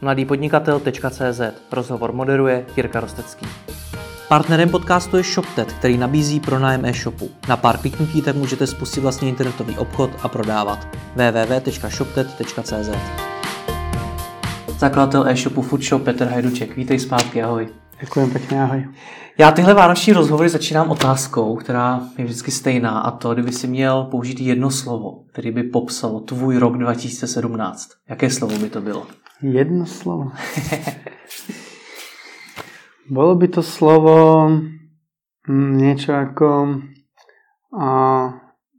[0.00, 1.40] mladýpodnikatel.cz
[1.72, 3.46] Rozhovor moderuje Jirka Rostecký.
[4.28, 7.30] Partnerem podcastu je ShopTet, který nabízí pronájem e-shopu.
[7.48, 10.88] Na pár kliknutí tak můžete spustit vlastně internetový obchod a prodávat.
[11.16, 12.90] www.shoptet.cz
[14.78, 16.76] Zakladatel e-shopu Foodshop Petr Hajduček.
[16.76, 17.68] Vítej zpátky, ahoj.
[18.00, 18.88] Děkuji pěkně, ahoj.
[19.38, 24.04] Já tyhle vánoční rozhovory začínám otázkou, která je vždycky stejná a to, kdyby si měl
[24.04, 27.88] použít jedno slovo, který by popsalo tvůj rok 2017.
[28.08, 29.06] Jaké slovo by to bylo?
[29.42, 30.30] Jedno slovo.
[33.10, 34.48] Bolo by to slovo
[35.48, 36.48] mm, niečo ako
[37.72, 38.26] uh,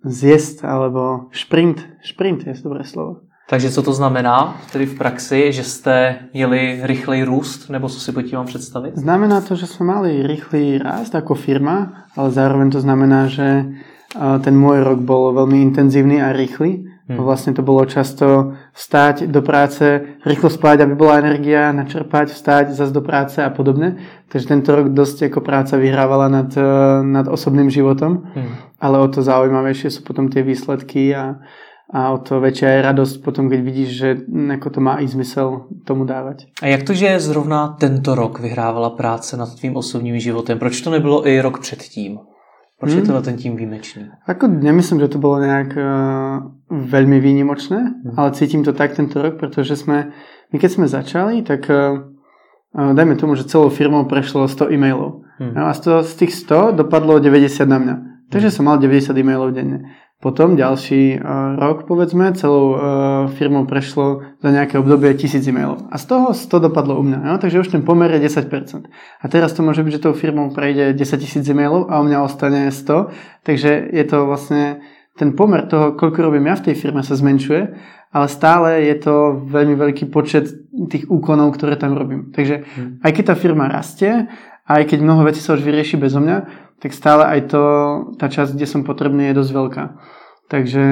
[0.06, 1.82] zjesť alebo šprint.
[2.04, 3.26] Šprint je dobré slovo.
[3.50, 8.12] Takže co to znamená tedy v praxi, že jste měli rychlej růst, nebo co si
[8.12, 8.98] pod tím mám představit?
[8.98, 13.66] Znamená to, že jsme mali rychlý rast ako firma, ale zároveň to znamená, že
[14.18, 16.89] ten môj rok bol veľmi intenzívny a rýchly.
[17.10, 17.26] Hmm.
[17.26, 19.82] Vlastne to bolo často vstať do práce,
[20.22, 23.98] rýchlo spať, aby bola energia, načerpať, vstať, zase do práce a podobne.
[24.30, 26.54] Takže tento rok dosť ako práca vyhrávala nad,
[27.02, 28.78] nad osobným životom, hmm.
[28.78, 31.42] ale o to zaujímavejšie sú potom tie výsledky a,
[31.90, 34.10] a o to väčšia je radosť potom, keď vidíš, že
[34.62, 36.54] ako to má i zmysel tomu dávať.
[36.62, 40.62] A jak to, že zrovna tento rok vyhrávala práce nad tvým osobním životem?
[40.62, 42.22] Proč to nebylo i rok předtím?
[42.80, 43.00] Proč hmm.
[43.00, 44.08] je to ten tím výjimečný?
[44.24, 48.16] Ako nemyslím, že to bolo nejak uh, veľmi výnimočné, hmm.
[48.16, 50.16] ale cítim to tak tento rok, pretože sme,
[50.50, 52.08] my keď sme začali, tak uh,
[52.72, 55.28] dajme tomu, že celou firmou prešlo 100 e-mailov.
[55.44, 55.60] Hmm.
[55.60, 57.96] No a z, toho, z tých 100 dopadlo 90 na mňa.
[58.32, 58.56] Takže hmm.
[58.56, 59.84] som mal 90 e-mailov denne.
[60.20, 62.80] Potom ďalší uh, rok, povedzme, celou uh,
[63.40, 65.88] firmou prešlo za nejaké obdobie 1000 e-mailov.
[65.88, 67.20] A z toho 100 dopadlo u mňa.
[67.24, 67.40] No?
[67.40, 68.84] Takže už ten pomer je 10%.
[68.92, 72.20] A teraz to môže byť, že tou firmou prejde 10 000 e-mailov a u mňa
[72.20, 73.48] ostane 100.
[73.48, 74.84] Takže je to vlastne
[75.16, 77.62] ten pomer toho, koľko robím ja v tej firme sa zmenšuje,
[78.12, 80.52] ale stále je to veľmi veľký počet
[80.92, 82.36] tých úkonov, ktoré tam robím.
[82.36, 82.92] Takže hmm.
[83.04, 84.28] aj keď tá firma rastie,
[84.70, 87.64] aj keď mnoho vecí sa už vyrieši bezo mňa, tak stále aj to,
[88.16, 89.84] tá časť, kde som potrebný, je dosť veľká.
[90.50, 90.86] Takže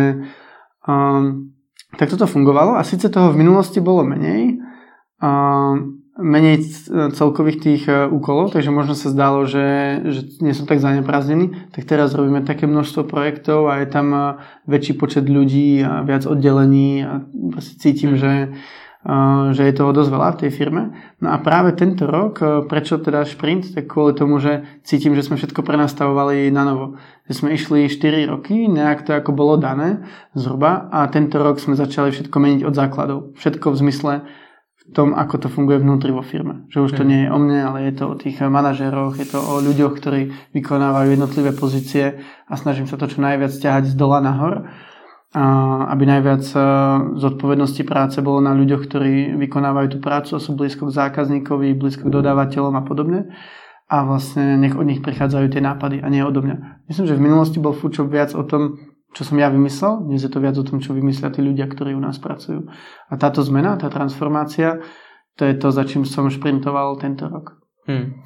[0.85, 1.55] um,
[1.95, 4.59] tak toto fungovalo a síce toho v minulosti bolo menej,
[5.23, 6.67] um, menej
[7.15, 11.87] celkových tých uh, úkolov, takže možno sa zdalo, že, že nie som tak zaneprázdnený, tak
[11.87, 14.23] teraz robíme také množstvo projektov a je tam uh,
[14.67, 17.23] väčší počet ľudí a viac oddelení a
[17.79, 18.53] cítim, že
[19.55, 20.91] že je toho dosť veľa v tej firme.
[21.23, 25.39] No a práve tento rok, prečo teda šprint, tak kvôli tomu, že cítim, že sme
[25.39, 26.99] všetko prenastavovali na novo.
[27.31, 30.03] Že sme išli 4 roky, nejak to ako bolo dané
[30.35, 33.19] zhruba a tento rok sme začali všetko meniť od základov.
[33.39, 34.13] Všetko v zmysle
[34.75, 36.67] v tom, ako to funguje vnútri vo firme.
[36.67, 37.07] Že už to mhm.
[37.07, 40.51] nie je o mne, ale je to o tých manažeroch, je to o ľuďoch, ktorí
[40.51, 44.67] vykonávajú jednotlivé pozície a snažím sa to čo najviac ťahať z dola nahor
[45.35, 46.59] aby najviac e,
[47.19, 52.15] zodpovednosti práce bolo na ľuďoch, ktorí vykonávajú tú prácu, sú blízko k zákazníkovi, blízko k
[52.15, 53.35] dodávateľom a podobne.
[53.87, 56.87] A vlastne nech od nich prichádzajú tie nápady a nie odo mňa.
[56.87, 58.79] Myslím, že v minulosti bol Foodshop viac o tom,
[59.15, 61.95] čo som ja vymyslel, dnes je to viac o tom, čo vymyslia tí ľudia, ktorí
[61.95, 62.67] u nás pracujú.
[63.07, 64.83] A táto zmena, tá transformácia,
[65.39, 67.55] to je to, za čím som šprintoval tento rok.
[67.87, 68.23] Hmm.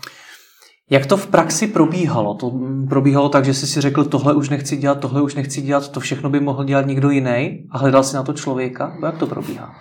[0.92, 2.36] Jak to v praxi probíhalo?
[2.36, 2.52] To
[2.90, 6.00] probíhalo tak, že jsi si řekl, tohle už nechci dělat, tohle už nechci dělat, to
[6.00, 8.94] všechno by mohl dělat někdo jiný a hledal si na to člověka?
[9.04, 9.72] Jak to probíhá?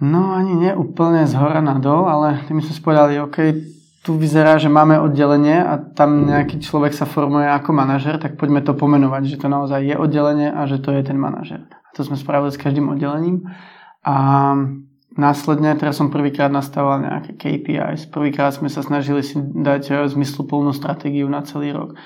[0.00, 3.36] No ani nie úplne z hora na dol, ale my sme spovedali, OK,
[4.04, 8.60] tu vyzerá, že máme oddelenie a tam nejaký človek sa formuje ako manažer, tak poďme
[8.60, 11.64] to pomenovať, že to naozaj je oddelenie a že to je ten manažer.
[11.72, 13.48] A to sme spravili s každým oddelením.
[14.04, 14.52] A
[15.16, 20.76] Následne, teraz som prvýkrát nastával nejaké KPIs, prvýkrát sme sa snažili si dať eh, zmysluplnú
[20.76, 21.96] stratégiu na celý rok.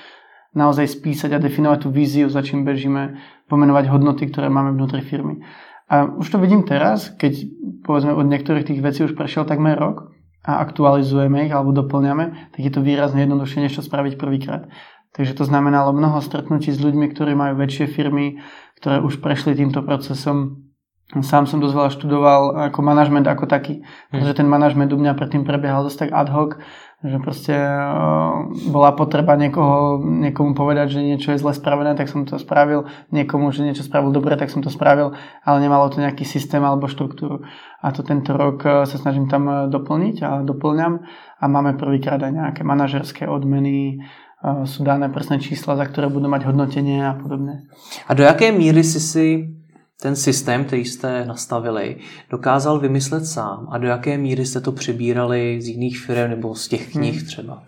[0.55, 5.43] Naozaj spísať a definovať tú víziu, za čím bežíme, pomenovať hodnoty, ktoré máme vnútri firmy.
[5.91, 7.51] A už to vidím teraz, keď
[7.83, 10.11] povedzme od niektorých tých vecí už prešiel takmer rok
[10.47, 14.71] a aktualizujeme ich alebo doplňame, tak je to výrazne jednoduchšie, než to spraviť prvýkrát.
[15.11, 18.39] Takže to znamenalo mnoho stretnutí s ľuďmi, ktorí majú väčšie firmy,
[18.79, 20.70] ktoré už prešli týmto procesom
[21.19, 22.41] Sám som dosť veľa študoval
[22.71, 26.55] ako manažment ako taký, pretože ten manažment u mňa predtým prebiehal dosť tak ad hoc,
[27.03, 32.23] že proste uh, bola potreba niekoho, niekomu povedať, že niečo je zle spravené, tak som
[32.23, 35.11] to spravil, niekomu, že niečo spravil dobre, tak som to spravil,
[35.43, 37.43] ale nemalo to nejaký systém alebo štruktúru.
[37.83, 41.03] A to tento rok uh, sa snažím tam uh, doplniť a doplňam
[41.41, 43.99] a máme prvýkrát aj nejaké manažerské odmeny,
[44.41, 47.69] sú dané presné čísla, za ktoré budú mať hodnotenie a podobne.
[48.09, 49.53] A do jaké míry si si
[50.01, 51.97] ten systém, který jste nastavili,
[52.29, 56.67] dokázal vymyslet sám a do jaké míry jste to přebírali z jiných firm nebo z
[56.67, 57.25] těch knih hmm.
[57.25, 57.63] třeba?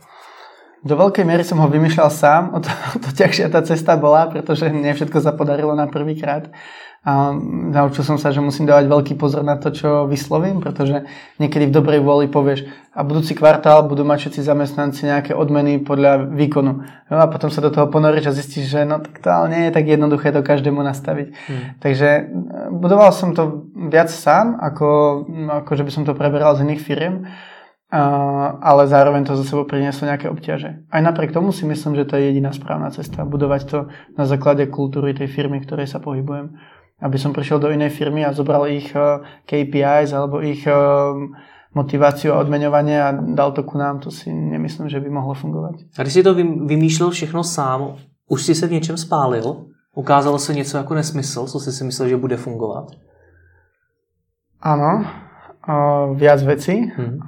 [0.83, 2.67] Do veľkej miery som ho vymýšľal sám, o to,
[3.03, 6.51] to ťažšia tá cesta bola, pretože nie všetko sa podarilo na prvýkrát.
[7.03, 7.35] A
[7.75, 11.03] naučil som sa, že musím dávať veľký pozor na to, čo vyslovím, pretože
[11.35, 12.63] niekedy v dobrej vôli povieš
[12.95, 16.87] a budúci kvartál budú mať všetci zamestnanci nejaké odmeny podľa výkonu.
[17.11, 19.61] No a potom sa do toho ponoríš a zistíš, že no tak to ale nie
[19.67, 21.27] je tak jednoduché to každému nastaviť.
[21.35, 21.63] Hmm.
[21.83, 22.21] Takže e,
[22.71, 24.87] budoval som to viac sám, ako,
[25.59, 27.27] ako že by som to preberal z iných firiem
[28.61, 30.89] ale zároveň to za sebou prinieslo nejaké obťaže.
[30.89, 33.21] Aj napriek tomu si myslím, že to je jediná správna cesta.
[33.21, 33.79] Budovať to
[34.17, 36.57] na základe kultúry tej firmy, v ktorej sa pohybujem.
[36.97, 40.73] Aby som prišiel do inej firmy a zobral ich e, KPIs alebo ich e,
[41.77, 45.93] motiváciu a odmeňovanie a dal to ku nám, to si nemyslím, že by mohlo fungovať.
[45.97, 46.33] A když si to
[46.65, 47.97] vymýšlel všechno sám,
[48.29, 49.65] už si se v něčem spálil?
[49.95, 52.85] Ukázalo se něco jako nesmysl, co si si myslel, že bude fungovat?
[54.61, 55.05] Áno,
[56.19, 56.91] viac vecí.
[56.91, 57.23] Hmm.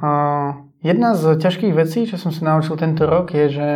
[0.85, 3.67] Jedna z ťažkých vecí, čo som sa naučil tento rok, je, že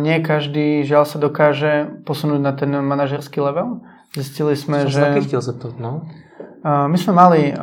[0.00, 3.80] nie každý žiaľ sa dokáže posunúť na ten manažerský level.
[4.12, 5.02] Zistili sme, som že...
[5.04, 6.04] Som chtěl zeptat, no.
[6.64, 7.56] My sme mali,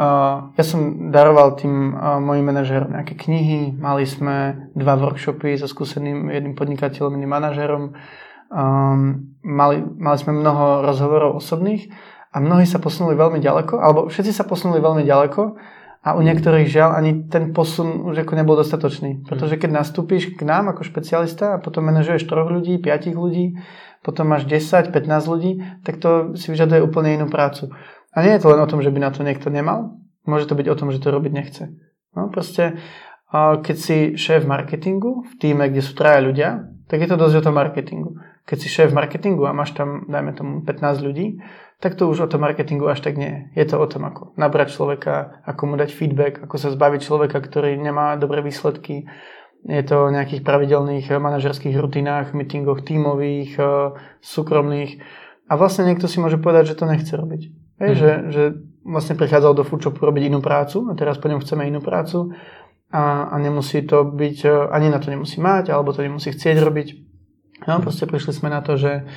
[0.57, 6.57] ja som daroval tým mojim manažerom nejaké knihy, mali sme dva workshopy so skúseným jedným
[6.57, 7.93] podnikateľom, iným manažerom,
[9.45, 11.93] mali, mali sme mnoho rozhovorov osobných
[12.37, 15.57] a mnohí sa posunuli veľmi ďaleko, alebo všetci sa posunuli veľmi ďaleko
[16.05, 19.25] a u niektorých žiaľ ani ten posun už ako nebol dostatočný.
[19.25, 23.57] Pretože keď nastúpiš k nám ako špecialista a potom manažuješ troch ľudí, piatich ľudí,
[24.05, 24.93] potom máš 10, 15
[25.33, 25.51] ľudí,
[25.81, 27.73] tak to si vyžaduje úplne inú prácu.
[28.13, 29.97] A nie je to len o tom, že by na to niekto nemal,
[30.29, 31.73] môže to byť o tom, že to robiť nechce.
[32.13, 32.77] No proste,
[33.33, 37.45] keď si šéf marketingu v týme, kde sú traja ľudia, tak je to dosť o
[37.49, 38.15] tom marketingu.
[38.47, 41.43] Keď si šéf marketingu a máš tam, dajme tomu, 15 ľudí,
[41.77, 43.63] tak to už o tom marketingu až tak nie je.
[43.69, 47.77] To o tom, ako nabrať človeka, ako mu dať feedback, ako sa zbaviť človeka, ktorý
[47.77, 49.05] nemá dobré výsledky.
[49.67, 53.69] Je to o nejakých pravidelných manažerských rutinách, meetingoch tímových, eh,
[54.21, 55.01] súkromných.
[55.47, 57.41] A vlastne niekto si môže povedať, že to nechce robiť.
[57.77, 57.97] Hej, mm.
[57.97, 58.43] že, že
[58.81, 62.33] vlastne prichádzal do Foodshopu robiť inú prácu a teraz po ňom chceme inú prácu
[62.89, 66.57] a, a nemusí to byť, eh, ani na to nemusí mať, alebo to nemusí chcieť
[66.57, 67.07] robiť
[67.65, 69.09] No, proste prišli sme na to, že,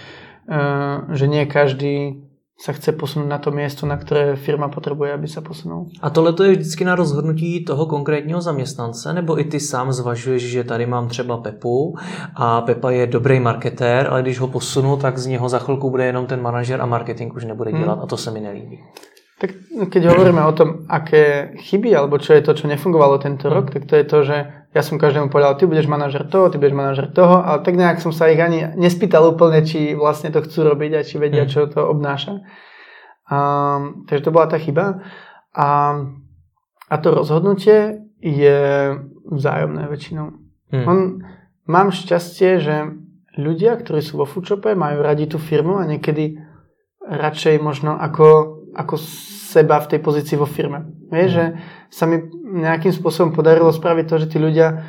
[1.12, 2.24] že nie každý
[2.60, 5.88] sa chce posunúť na to miesto, na ktoré firma potrebuje, aby sa posunul.
[6.04, 10.42] A tohle to je vždycky na rozhodnutí toho konkrétního zaměstnance, nebo i ty sám zvažuješ,
[10.42, 11.96] že tady mám třeba Pepu
[12.36, 16.04] a Pepa je dobrý marketér, ale když ho posunu, tak z něho za chvilku bude
[16.06, 18.02] jenom ten manažer a marketing už nebude dělat hmm.
[18.02, 18.78] a to se mi nelíbí.
[19.40, 19.50] Tak
[19.88, 23.88] keď hovoríme o tom, aké chyby, alebo čo je to, čo nefungovalo tento rok, tak
[23.88, 24.36] to je to, že
[24.70, 27.99] ja som každému povedal, ty budeš manažer toho, ty budeš manažer toho, ale tak nejak
[27.99, 31.50] som sa ich ani nespýtal úplne, či vlastne to chcú robiť a či vedia, mm.
[31.50, 32.46] čo to obnáša.
[33.26, 33.38] A,
[34.06, 35.02] takže to bola tá chyba.
[35.58, 35.99] A,
[36.87, 38.58] a to rozhodnutie je
[39.26, 40.38] vzájomné väčšinou.
[40.70, 40.87] Mm.
[40.87, 40.99] On,
[41.66, 42.94] mám šťastie, že
[43.34, 46.38] ľudia, ktorí sú vo Foodshope, majú radi tú firmu a niekedy
[47.02, 48.94] radšej možno ako ako
[49.50, 50.87] seba v tej pozícii vo firme.
[51.11, 51.35] Vieš, mm.
[51.35, 51.44] že
[51.91, 52.23] sa mi
[52.62, 54.87] nejakým spôsobom podarilo spraviť to, že tí ľudia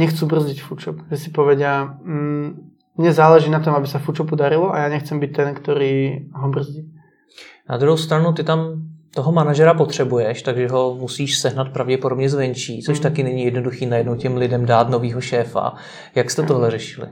[0.00, 0.96] nechcú brzdiť foodshop.
[1.12, 2.48] Že si povedia, mm,
[2.96, 5.92] mne záleží na tom, aby sa foodshop podarilo a ja nechcem byť ten, ktorý
[6.32, 6.88] ho brzdí.
[7.68, 12.98] Na druhou stranu ty tam toho manažera potřebuješ, takže ho musíš sehnat pravděpodobně zvenčí, což
[12.98, 13.02] mm.
[13.02, 15.74] taky není jednoduchý najednou těm lidem dát novýho šéfa.
[16.14, 17.08] Jak jste tohle řešili?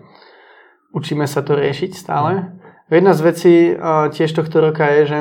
[0.89, 2.35] Učíme sa to riešiť stále.
[2.35, 2.59] Mm.
[2.89, 3.55] Jedna z vecí
[4.09, 5.19] tiež tohto roka je, že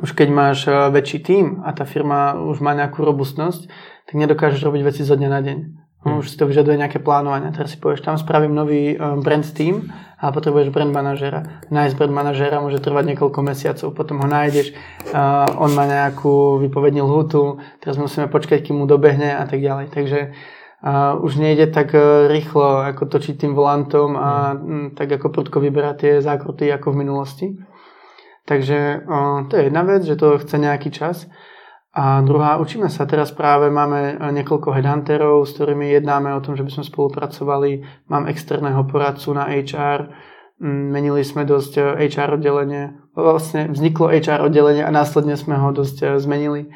[0.00, 3.68] už keď máš eh, väčší tím a tá firma už má nejakú robustnosť,
[4.08, 5.58] tak nedokážeš robiť veci zo dňa na deň.
[6.02, 6.18] Hmm.
[6.18, 7.52] Už si to vyžaduje nejaké plánovanie.
[7.54, 11.66] Teraz si povieš, tam spravím nový eh, brand team a potrebuješ brand manažera.
[11.68, 14.70] Nájsť brand manažera môže trvať niekoľko mesiacov, potom ho nájdeš,
[15.10, 19.90] uh, on má nejakú vypovednú lhutu, teraz musíme počkať, kým mu dobehne a tak ďalej.
[19.90, 21.90] Takže uh, už nejde tak
[22.30, 24.62] rýchlo, ako točiť tým volantom a hmm.
[24.62, 27.46] m, tak ako prudko vyberať tie zákruty ako v minulosti.
[28.52, 29.08] Takže
[29.48, 31.24] to je jedna vec, že to chce nejaký čas.
[31.96, 36.60] A druhá, učíme sa teraz práve, máme niekoľko headhunterov, s ktorými jednáme o tom, že
[36.60, 37.70] by sme spolupracovali.
[38.12, 40.12] Mám externého poradcu na HR,
[40.92, 42.92] menili sme dosť HR oddelenie.
[43.16, 46.68] Vlastne vzniklo HR oddelenie a následne sme ho dosť zmenili.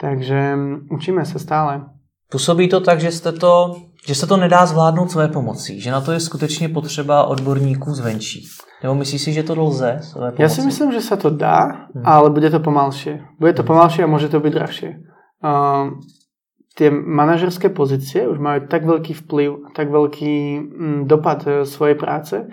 [0.00, 0.56] Takže
[0.88, 1.84] učíme sa stále.
[2.32, 6.00] Působí to tak, že, jste to, že se to nedá zvládnout své pomocí, že na
[6.00, 8.48] to je skutečně potřeba odborníků zvenčí.
[8.82, 10.00] Nebo myslíš si, že to lze?
[10.40, 12.00] Ja si myslím, že sa to dá, hmm.
[12.00, 13.20] ale bude to pomalšie.
[13.36, 14.90] Bude to pomalšie a môže to byť drahšie.
[15.44, 16.00] Uh,
[16.80, 22.48] tie manažerské pozície už majú tak veľký vplyv, tak veľký mm, dopad e, svojej práce,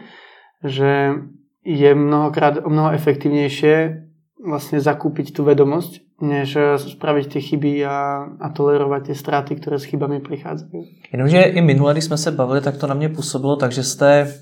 [0.63, 1.15] že
[1.63, 4.07] je mnohokrát o mnoho efektívnejšie
[4.37, 7.97] vlastne zakúpiť tú vedomosť, než eh, spraviť tie chyby a,
[8.39, 11.11] a tolerovať tie straty, ktoré s chybami prichádzajú.
[11.11, 14.33] Jenomže i minule, když jsme se bavili, tak to na mě působilo, takže jste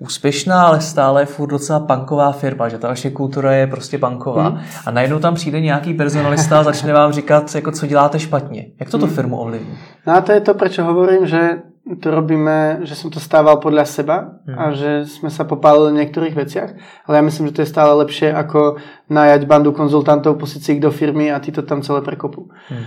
[0.00, 4.48] úspěšná, ale stále je furt docela punková firma, že ta vaše kultura je prostě punková.
[4.48, 4.60] Hmm.
[4.86, 8.66] A najednou tam přijde nějaký personalista a začne vám říkat, jako co děláte špatně.
[8.80, 9.14] Jak to tu hmm.
[9.14, 9.78] firmu ovlivní?
[10.06, 11.62] No a to je to, prečo hovorím, že
[12.00, 14.16] to robíme, že som to stával podľa seba
[14.46, 14.56] hmm.
[14.56, 16.70] a že sme sa popálili v niektorých veciach,
[17.08, 18.78] ale ja myslím, že to je stále lepšie ako
[19.10, 22.48] najať bandu konzultantov, pustiť si ich do firmy a tí to tam celé prekopú.
[22.70, 22.86] Hmm.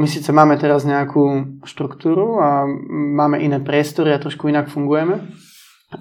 [0.00, 5.20] My síce máme teraz nejakú štruktúru a máme iné priestory a trošku inak fungujeme,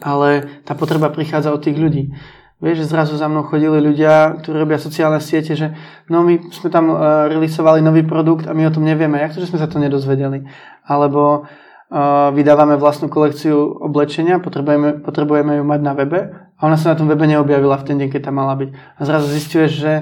[0.01, 2.15] ale tá potreba prichádza od tých ľudí.
[2.63, 5.75] Vieš, že zrazu za mnou chodili ľudia, ktorí robia sociálne siete, že
[6.07, 9.19] no my sme tam uh, releaseovali nový produkt a my o tom nevieme.
[9.19, 10.47] Jak to, že sme sa to nedozvedeli?
[10.87, 16.95] Alebo uh, vydávame vlastnú kolekciu oblečenia, potrebujeme, potrebujeme ju mať na webe a ona sa
[16.95, 18.69] na tom webe neobjavila v ten deň, keď tam mala byť.
[18.71, 19.93] A zrazu zistuješ, že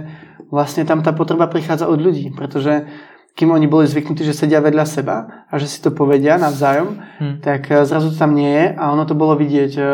[0.54, 2.86] vlastne tam tá potreba prichádza od ľudí, pretože
[3.36, 7.36] kým oni boli zvyknutí, že sedia vedľa seba a že si to povedia navzájom, hmm.
[7.40, 9.86] tak eh, zrazu to tam nie je a ono to bolo vidieť eh,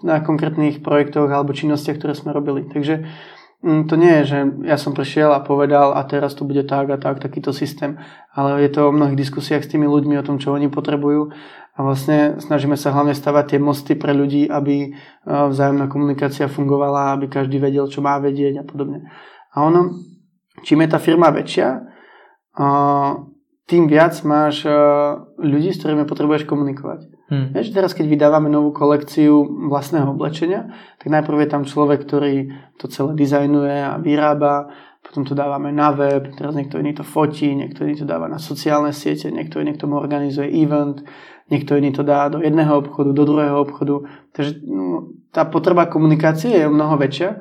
[0.00, 2.64] na konkrétnych projektoch alebo činnostiach, ktoré sme robili.
[2.64, 3.04] Takže
[3.60, 6.88] mm, to nie je, že ja som prišiel a povedal a teraz to bude tak
[6.88, 8.00] a tak, takýto systém,
[8.32, 11.34] ale je to o mnohých diskusiách s tými ľuďmi o tom, čo oni potrebujú
[11.72, 14.94] a vlastne snažíme sa hlavne stavať tie mosty pre ľudí, aby eh,
[15.28, 19.12] vzájomná komunikácia fungovala, aby každý vedel, čo má vedieť a podobne.
[19.52, 19.92] A ono,
[20.64, 21.91] čím je tá firma väčšia,
[23.66, 24.68] tým viac máš
[25.40, 27.08] ľudí, s ktorými potrebuješ komunikovať.
[27.32, 27.48] Hmm.
[27.56, 30.68] Vieš, teraz keď vydávame novú kolekciu vlastného oblečenia,
[31.00, 34.68] tak najprv je tam človek, ktorý to celé dizajnuje a vyrába,
[35.00, 38.36] potom to dávame na web, teraz niekto iný to fotí, niekto iný to dáva na
[38.36, 41.02] sociálne siete, niekto iný tomu organizuje event,
[41.48, 44.04] niekto iný to dá do jedného obchodu, do druhého obchodu.
[44.36, 47.40] Takže no, tá potreba komunikácie je mnoho väčšia.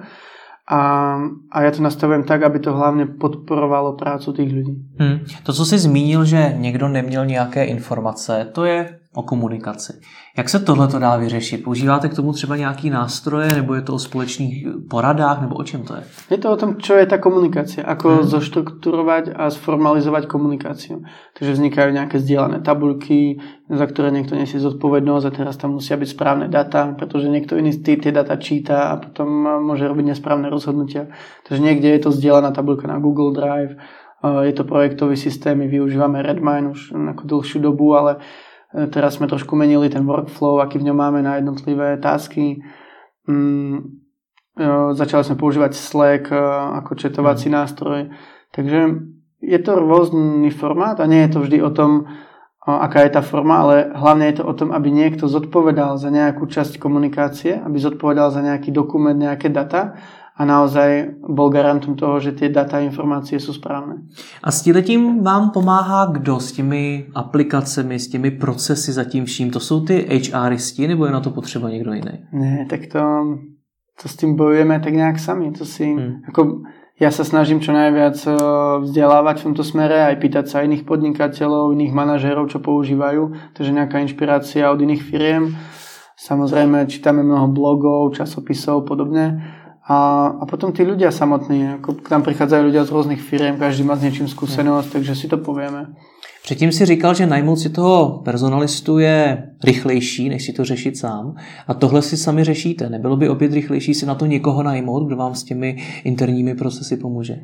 [0.73, 1.15] A,
[1.51, 4.85] a já to nastavujem tak, aby to hlavně podporovalo prácu těch lidí.
[4.97, 5.19] Hmm.
[5.43, 9.93] To, co jsi zmínil, že někdo neměl nějaké informace, to je o komunikaci.
[10.37, 11.63] Jak se tohle to dá vyřešit?
[11.63, 15.83] Používáte k tomu třeba nějaký nástroje, nebo je to o společných poradách, nebo o čem
[15.83, 16.03] to je?
[16.29, 18.23] Je to o tom, čo je ta komunikácia, ako hmm.
[18.23, 21.03] zoštrukturovať a sformalizovať komunikáciu.
[21.35, 26.09] Takže vznikajú nejaké zdieľané tabulky, za ktoré niekto nesie zodpovednosť a teraz tam musia byť
[26.09, 29.27] správne data, pretože niekto iný tie, tie data číta a potom
[29.67, 31.11] môže robiť nesprávne rozhodnutia.
[31.47, 33.75] Takže niekde je to zdieľaná tabulka na Google Drive,
[34.21, 38.21] je to projektový systém, my využívame Redmine už ako dlhšiu dobu, ale
[38.71, 42.63] teraz sme trošku menili ten workflow, aký v ňom máme na jednotlivé tasky.
[43.27, 44.01] Mm,
[44.55, 44.63] e,
[44.95, 46.39] začali sme používať Slack e,
[46.83, 47.55] ako četovací mm.
[47.55, 47.99] nástroj.
[48.55, 48.79] Takže
[49.43, 52.07] je to rôzny formát a nie je to vždy o tom,
[52.61, 56.45] aká je tá forma, ale hlavne je to o tom, aby niekto zodpovedal za nejakú
[56.45, 59.97] časť komunikácie, aby zodpovedal za nejaký dokument, nejaké data
[60.37, 63.95] a naozaj bol garantom toho, že ty data a informácie jsou správné.
[64.43, 69.51] A s tím vám pomáhá kdo s těmi aplikacemi, s těmi procesy za tím vším?
[69.51, 72.11] To jsou ty HRisti nebo je na to potřeba někdo jiný?
[72.31, 72.99] Ne, tak to,
[74.01, 75.51] to s tím bojujeme tak nějak sami.
[75.51, 76.21] To si, hmm.
[76.27, 76.61] ako,
[77.01, 78.35] ja sa snažím čo najviac eh,
[78.85, 83.97] vzdelávať v tomto smere, aj pýtať sa iných podnikateľov, iných manažérov, čo používajú, takže nejaká
[84.05, 85.57] inšpirácia od iných firiem.
[86.21, 89.41] Samozrejme, čítame mnoho blogov, časopisov, podobne
[89.81, 89.97] a,
[90.41, 93.97] a potom tí ľudia samotní, ako k nám prichádzajú ľudia z rôznych firiem, každý má
[93.97, 94.95] s niečím skúsenosť, hmm.
[94.97, 95.97] takže si to povieme.
[96.43, 101.35] Předtím si říkal, že najmout si toho personalistu je rychlejší, než si to řešit sám.
[101.67, 102.89] A tohle si sami řešíte.
[102.89, 106.97] Nebylo by opět rychlejší si na to někoho najmout, kdo vám s těmi interními procesy
[106.97, 107.35] pomůže?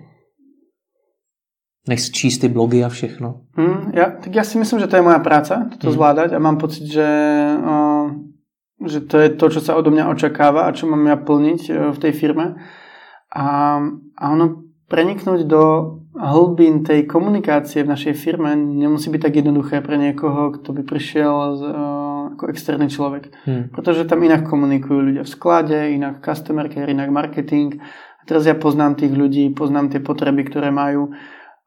[1.90, 3.48] Než číst ty blogy a všechno.
[3.56, 5.96] Hmm, ja, tak ja si myslím, že to je moja práca, toto hmm.
[5.96, 7.08] zvládať a mám pocit, že
[7.64, 8.12] uh,
[8.86, 11.72] že to je to, čo sa odo mňa očakáva a čo mám ja plniť e,
[11.94, 12.62] v tej firme.
[13.34, 13.78] A,
[14.14, 15.64] a ono preniknúť do
[16.16, 21.36] hlbín tej komunikácie v našej firme nemusí byť tak jednoduché pre niekoho, kto by prišiel
[21.60, 23.30] z, uh, ako externý človek.
[23.46, 23.70] Hmm.
[23.70, 27.78] Pretože tam inak komunikujú ľudia v sklade, inak customer care, inak marketing.
[28.18, 31.12] A teraz ja poznám tých ľudí, poznám tie potreby, ktoré majú.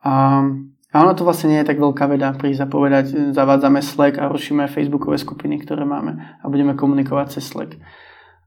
[0.00, 0.42] A
[0.90, 4.26] a ono to vlastne nie je tak veľká veda prísť a povedať, zavádzame Slack a
[4.26, 7.78] rušíme Facebookové skupiny, ktoré máme a budeme komunikovať cez Slack.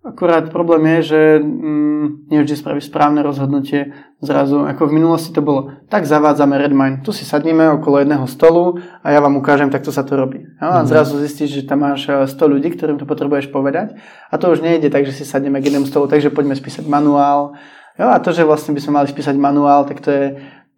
[0.03, 4.67] Akurát problém je, že mm, nie vždy spraví správne rozhodnutie zrazu.
[4.67, 6.99] Ako v minulosti to bolo, tak zavádzame Redmine.
[7.07, 10.43] Tu si sadneme okolo jedného stolu a ja vám ukážem, takto sa to robí.
[10.59, 10.91] No, a mhm.
[10.91, 13.95] zrazu zistíš, že tam máš 100 eh, ľudí, ktorým to potrebuješ povedať.
[14.27, 17.55] A to už nejde tak, že si sadneme k jednému stolu, takže poďme spísať manuál.
[17.95, 20.25] Jo, a to, že vlastne by sme mali spísať manuál, tak to je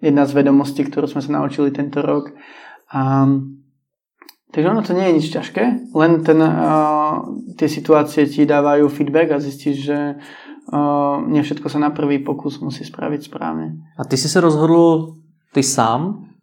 [0.03, 2.35] jedna z vedomostí, ktorú sme sa naučili tento rok.
[2.91, 3.25] A,
[4.51, 5.63] takže ono to nie je nič ťažké,
[5.95, 7.23] len ten, uh,
[7.55, 12.59] tie situácie ti dávajú feedback a zistíš, že uh, nie všetko sa na prvý pokus
[12.61, 13.79] musí spraviť správne.
[13.95, 15.15] A ty si sa rozhodl
[15.55, 16.34] ty sám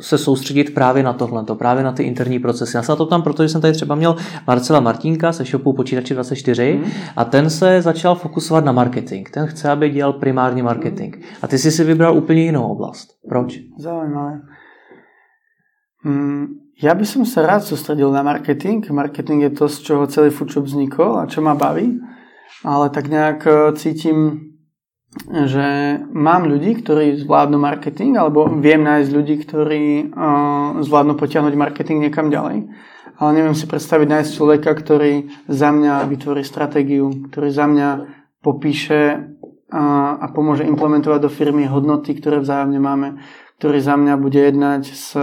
[0.00, 2.76] se soustředit právě na tohle, právě na ty interní procesy.
[2.76, 6.14] Já se na to tam, protože jsem tady třeba měl Marcela Martinka se shopu Počítači
[6.14, 6.90] 24 mm.
[7.16, 9.28] a ten se začal fokusovat na marketing.
[9.28, 11.16] Ten chce, aby dělal primárně marketing.
[11.42, 13.08] A ty jsi si vybral úplně jinou oblast.
[13.28, 13.58] Proč?
[13.78, 14.40] Zaujímavé.
[16.04, 18.84] Mm, ja by som sa rád sústredil na marketing.
[18.94, 21.98] Marketing je to, z čoho celý Foodshop vznikol a čo ma baví.
[22.64, 24.45] Ale tak nejak e, cítim
[25.24, 32.04] že mám ľudí, ktorí zvládnu marketing, alebo viem nájsť ľudí, ktorí uh, zvládnu potiahnuť marketing
[32.04, 32.68] niekam ďalej.
[33.16, 37.88] Ale neviem si predstaviť nájsť človeka, ktorý za mňa vytvorí stratégiu, ktorý za mňa
[38.44, 43.08] popíše uh, a pomôže implementovať do firmy hodnoty, ktoré vzájomne máme,
[43.56, 45.16] ktorý za mňa bude jednať s,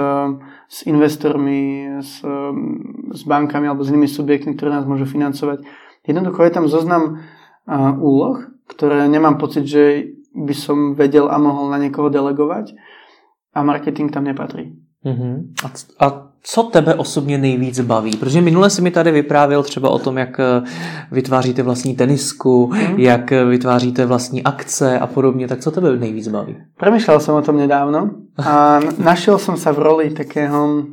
[0.68, 2.18] s investormi, s,
[3.14, 5.62] s bankami alebo s inými subjektmi, ktoré nás môžu financovať.
[6.04, 7.04] Jednoducho je tam zoznam
[7.70, 12.74] uh, úloh, ktoré nemám pocit, že by som vedel a mohol na niekoho delegovať
[13.54, 14.74] a marketing tam nepatří.
[15.06, 15.44] Uh-huh.
[15.66, 15.68] A,
[16.06, 18.18] a co tebe osobně nejvíc baví?
[18.18, 20.62] Protože minule si mi tady vyprávěl třeba o tom, jak eh,
[21.12, 23.00] vytváříte vlastní tenisku, uh-huh.
[23.00, 25.48] jak eh, vytváříte vlastní akce a podobně.
[25.48, 26.56] Tak co tebe nejvíc baví?
[26.80, 30.84] Premýšľal som o tom nedávno a našiel som sa v roli takého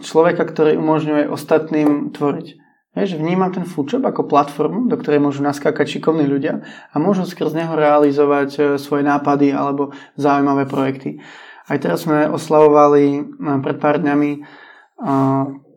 [0.00, 2.63] človeka, ktorý umožňuje ostatným tvoriť.
[2.94, 7.50] Vieš, vnímam ten foodshop ako platformu, do ktorej môžu naskákať šikovní ľudia a môžu skrz
[7.50, 11.18] neho realizovať e, svoje nápady alebo zaujímavé projekty.
[11.66, 13.20] Aj teraz sme oslavovali e,
[13.66, 14.40] pred pár dňami e,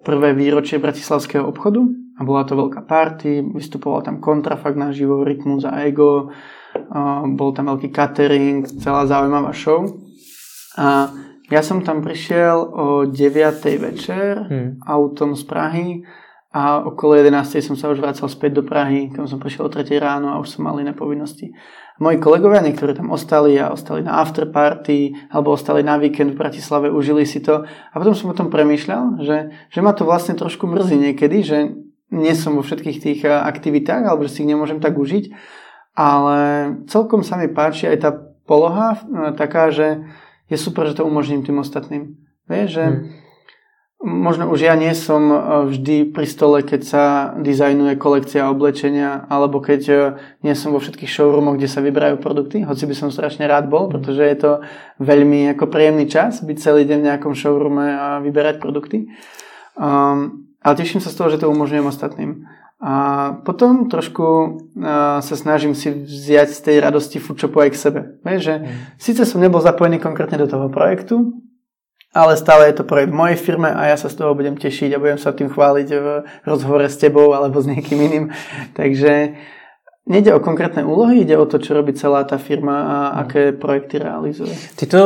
[0.06, 1.82] prvé výročie Bratislavského obchodu
[2.18, 6.34] a bola to veľká party, vystupoval tam kontrafakt na živo, Rytmus a Ego,
[7.38, 9.86] bol tam veľký catering, celá zaujímavá show.
[10.82, 11.14] A
[11.54, 13.14] ja som tam prišiel o 9.
[13.78, 14.70] večer hmm.
[14.82, 15.88] autom z Prahy
[16.58, 17.62] a okolo 11.
[17.62, 19.86] som sa už vracal späť do Prahy, kam som prišiel o 3.
[20.02, 21.54] ráno a už som mal iné povinnosti.
[22.02, 26.90] Moji kolegovia, niektorí tam ostali a ostali na afterparty alebo ostali na víkend v Bratislave,
[26.90, 30.66] užili si to a potom som o tom premýšľal, že, že ma to vlastne trošku
[30.66, 31.58] mrzí niekedy, že
[32.10, 35.30] nie som vo všetkých tých eh, aktivitách alebo že si ich nemôžem tak užiť,
[35.94, 36.38] ale
[36.90, 38.10] celkom sa mi páči aj tá
[38.50, 40.02] poloha eh, taká, že
[40.50, 42.18] je super, že to umožním tým ostatným.
[42.50, 43.27] Vieš, že hmm
[43.98, 45.38] Možno už ja nie som e,
[45.74, 49.96] vždy pri stole, keď sa dizajnuje kolekcia oblečenia, alebo keď e,
[50.46, 53.90] nie som vo všetkých showroomoch, kde sa vyberajú produkty, hoci by som strašne rád bol,
[53.90, 54.52] pretože je to
[55.02, 59.10] veľmi ako príjemný čas byť celý deň v nejakom showroome a vyberať produkty.
[59.74, 62.46] Um, ale teším sa z toho, že to umožňujem ostatným.
[62.78, 62.94] A
[63.42, 68.02] potom trošku uh, sa snažím si vziať z tej radosti foodshopu aj k sebe.
[68.22, 68.66] Vieš, že mm.
[69.02, 71.34] síce som nebol zapojený konkrétne do toho projektu,
[72.18, 75.02] ale stále je to projekt mojej firme a ja sa z toho budem tešiť a
[75.02, 76.08] budem sa tým chváliť v
[76.50, 78.26] rozhovore s tebou alebo s niekým iným.
[78.74, 79.38] Takže
[80.10, 84.02] nejde o konkrétne úlohy, ide o to, čo robí celá tá firma a aké projekty
[84.02, 84.56] realizuje.
[84.74, 85.02] Ty to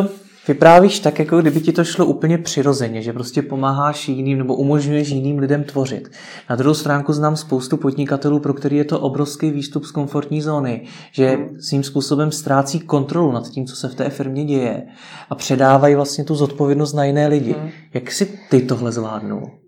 [0.48, 5.10] vyprávíš tak, jako kdyby ti to šlo úplně přirozeně, že prostě pomáháš jiným nebo umožňuješ
[5.10, 6.12] jiným lidem tvořit.
[6.50, 10.82] Na druhou stránku znám spoustu podnikatelů, pro který je to obrovský výstup z komfortní zóny,
[11.12, 14.84] že svým způsobem ztrácí kontrolu nad tím, co se v té firmě děje
[15.30, 17.54] a předávají vlastně tu zodpovědnost na jiné lidi.
[17.54, 17.70] Hmm.
[17.94, 19.62] Jak si ty tohle zvládnul?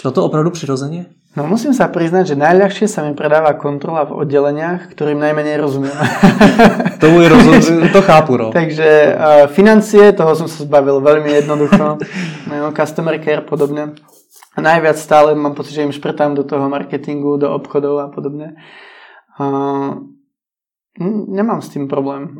[0.00, 1.06] Šlo to opravdu přirozeně?
[1.36, 5.92] No musím sa priznať, že najľahšie sa mi predáva kontrola v oddeleniach, ktorým najmenej rozumiem.
[7.00, 7.60] to je rozum,
[7.92, 8.48] to chápu, no.
[8.56, 12.00] Takže uh, financie, toho som sa zbavil veľmi jednoducho.
[12.48, 13.92] no, customer care podobne.
[14.56, 18.56] A najviac stále mám pocit, že im šprtám do toho marketingu, do obchodov a podobne.
[19.36, 20.15] Uh,
[21.04, 22.32] nemám s tým problém.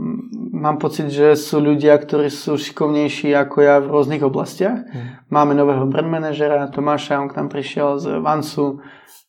[0.57, 4.89] Mám pocit, že sú ľudia, ktorí sú šikovnejší ako ja v rôznych oblastiach.
[4.89, 5.29] Mm.
[5.29, 8.81] Máme nového brand manažera, Tomáša, on k nám prišiel z Vansu,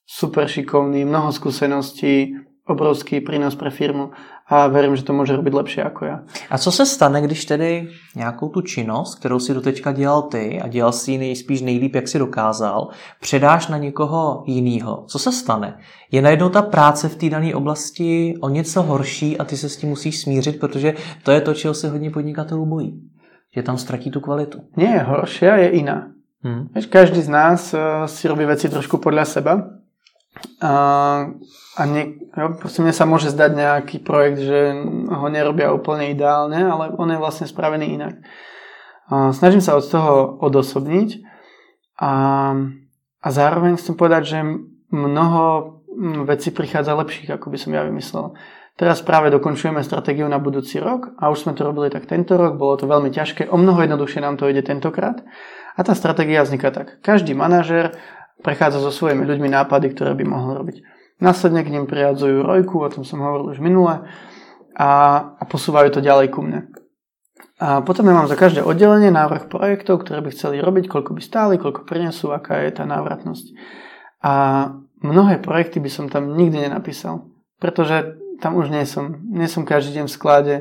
[0.07, 4.11] super šikovný, mnoho skúseností, obrovský prínos pre firmu
[4.47, 6.19] a verím, že to může robiť lepšie ako ja.
[6.49, 10.67] A co se stane, když tedy nějakou tu činnost, kterou si doteďka dělal ty a
[10.67, 12.87] dělal si ji nejspíš nejlíp, jak si dokázal,
[13.19, 15.05] předáš na někoho jiného?
[15.07, 15.79] Co se stane?
[16.11, 19.77] Je najednou ta práce v té dané oblasti o něco horší a ty se s
[19.77, 23.01] tím musíš smířit, protože to je to, čeho se hodně podnikatelů bojí.
[23.55, 24.59] Že tam ztratí tu kvalitu.
[24.77, 26.07] Nie horšia, je iná.
[26.43, 26.69] Hmm.
[26.89, 29.53] každý z nás uh, si robí veci trošku podľa seba
[30.61, 30.73] a,
[31.77, 32.17] a nie,
[32.57, 34.73] proste mne sa môže zdať nejaký projekt, že
[35.13, 38.17] ho nerobia úplne ideálne, ale on je vlastne spravený inak.
[39.07, 41.21] Snažím sa od toho odosobniť
[42.01, 42.13] a,
[43.21, 44.39] a zároveň chcem povedať, že
[44.89, 45.43] mnoho
[46.25, 48.33] vecí prichádza lepších, ako by som ja vymyslel.
[48.77, 52.57] Teraz práve dokončujeme stratégiu na budúci rok a už sme to robili tak tento rok,
[52.57, 55.21] bolo to veľmi ťažké, o mnoho jednoduchšie nám to ide tentokrát.
[55.77, 57.01] A tá stratégia vzniká tak.
[57.05, 57.93] Každý manažer
[58.41, 60.96] prechádza so svojimi ľuďmi nápady, ktoré by mohol robiť.
[61.17, 64.05] Následne k ním priradzujú rojku, o tom som hovoril už minule,
[64.77, 64.89] a,
[65.33, 66.69] a posúvajú to ďalej ku mne.
[67.57, 71.21] A potom ja mám za každé oddelenie návrh projektov, ktoré by chceli robiť, koľko by
[71.25, 73.57] stáli, koľko prinesú, aká je tá návratnosť.
[74.21, 74.33] A
[75.01, 77.25] mnohé projekty by som tam nikdy nenapísal,
[77.57, 79.17] pretože tam už nie som.
[79.33, 80.55] Nie som každý deň v sklade,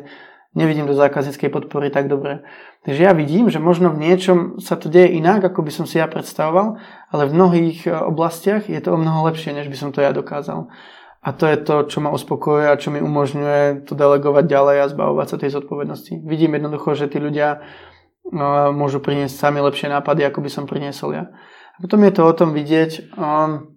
[0.57, 2.41] nevidím do zákazníckej podpory tak dobre.
[2.87, 5.99] Takže ja vidím, že možno v niečom sa to deje inak, ako by som si
[5.99, 6.79] ja predstavoval,
[7.11, 10.15] ale v mnohých e, oblastiach je to o mnoho lepšie, než by som to ja
[10.15, 10.71] dokázal.
[11.19, 14.91] A to je to, čo ma uspokojuje a čo mi umožňuje to delegovať ďalej a
[14.95, 16.23] zbavovať sa tej zodpovednosti.
[16.23, 17.67] Vidím jednoducho, že tí ľudia
[18.31, 21.25] no, môžu priniesť sami lepšie nápady, ako by som priniesol ja.
[21.75, 23.75] A potom je to o tom vidieť, um,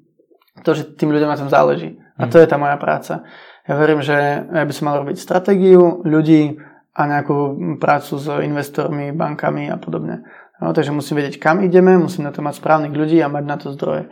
[0.61, 1.97] to, že tým ľuďom na tom záleží.
[2.21, 3.25] A to je tá moja práca.
[3.65, 6.61] Ja verím, že ja by som mal robiť stratégiu ľudí
[6.99, 10.27] a nejakú prácu s investormi, bankami a podobne.
[10.59, 13.55] No, takže musím vedieť, kam ideme, musím na to mať správnych ľudí a mať na
[13.55, 14.11] to zdroje.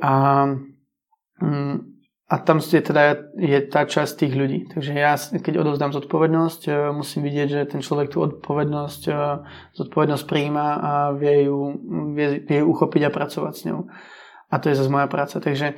[0.00, 0.12] A,
[1.44, 1.76] mm,
[2.28, 4.58] a tam je teda je tá časť tých ľudí.
[4.72, 9.12] Takže ja, keď odovzdám zodpovednosť, e, musím vidieť, že ten človek tú odpovednosť, e,
[9.76, 11.76] zodpovednosť prijíma a vie ju,
[12.16, 13.84] vie, vie ju uchopiť a pracovať s ňou.
[14.48, 15.36] A to je zase moja práca.
[15.36, 15.76] Takže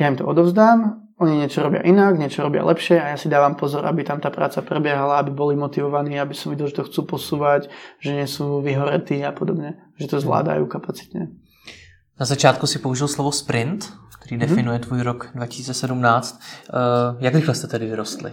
[0.00, 3.54] ja im to odovzdám, oni niečo robia inak, niečo robia lepšie a ja si dávam
[3.54, 7.00] pozor, aby tam tá práca prebiehala, aby boli motivovaní, aby som videl, že to chcú
[7.04, 7.68] posúvať,
[8.00, 11.36] že nie sú vyhoretí a podobne, že to zvládajú kapacitne.
[12.16, 14.48] Na začátku si použil slovo sprint který mm-hmm.
[14.48, 16.40] definuje tvůj rok 2017.
[16.72, 18.32] Uh, jak rychle jste tedy vyrostli?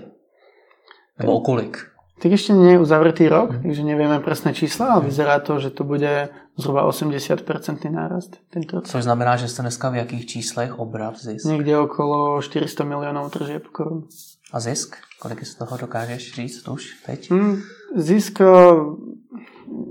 [1.19, 1.96] Nebo o kolik?
[2.17, 3.61] Tak ešte nie je uzavretý rok, mm.
[3.61, 7.45] takže nevieme presné čísla, ale vyzerá to, že to bude zhruba 80%
[7.93, 8.89] nárast tento rok.
[8.89, 11.45] Což znamená, že ste dneska v jakých číslech obrat, zisk?
[11.45, 14.09] Niekde okolo 400 miliónov tržieb korun.
[14.49, 14.97] A zisk?
[15.21, 17.31] Kolik z toho dokážeš říct už teď?
[17.31, 17.61] Mm,
[17.95, 18.41] zisk,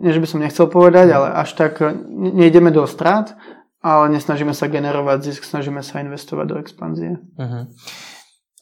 [0.02, 1.14] nie že by som nechcel povedať, mm.
[1.14, 1.78] ale až tak
[2.10, 3.38] nejdeme do strát,
[3.86, 7.22] ale nesnažíme sa generovať zisk, snažíme sa investovať do expanzie.
[7.38, 7.70] Uh-huh.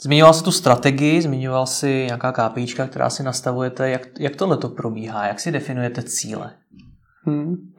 [0.04, 3.90] Zmiňoval si tu strategii, zmiňoval si nějaká KPIčka, která si nastavujete.
[3.90, 5.26] Jak, jak tohle to probíhá?
[5.26, 6.50] Jak si definujete cíle?
[7.24, 7.72] Hmm.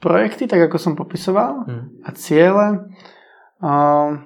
[0.00, 2.06] Projekty, tak ako som popisoval, hmm.
[2.06, 2.86] a ciele.
[3.58, 4.22] Uh,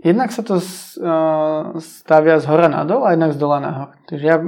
[0.00, 3.88] jednak sa to uh, stavia z hora nadol a jednak z dola nahor.
[4.08, 4.38] Takže ja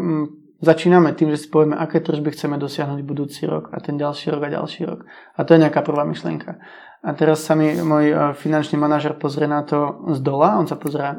[0.63, 4.47] Začíname tým, že si povieme, aké tržby chceme dosiahnuť budúci rok a ten ďalší rok
[4.47, 5.03] a ďalší rok.
[5.35, 6.55] A to je nejaká prvá myšlienka.
[7.03, 10.79] A teraz sa mi môj e, finančný manažer pozrie na to z dola, on sa
[10.79, 11.19] pozrie,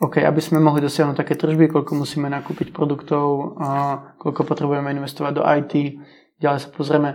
[0.00, 3.54] OK, aby sme mohli dosiahnuť také tržby, koľko musíme nakúpiť produktov,
[4.18, 5.72] koľko potrebujeme investovať do IT,
[6.42, 7.10] ďalej sa pozrieme,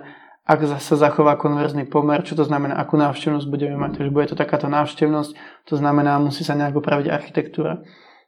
[0.47, 3.99] ak sa zachová konverzný pomer, čo to znamená, akú návštevnosť budeme mať.
[3.99, 5.35] Takže bude to takáto návštevnosť,
[5.67, 7.83] to znamená, musí sa nejak upraviť architektúra.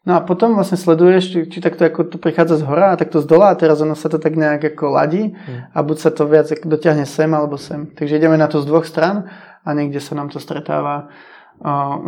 [0.07, 3.19] No a potom vlastne sleduješ, či, či takto ako to prichádza z hora a takto
[3.19, 5.75] z dola a teraz ono sa to tak nejak ako ladí mm.
[5.75, 7.91] a buď sa to viac dotiahne sem alebo sem.
[7.91, 9.27] Takže ideme na to z dvoch stran
[9.63, 11.11] a niekde sa nám to stretáva.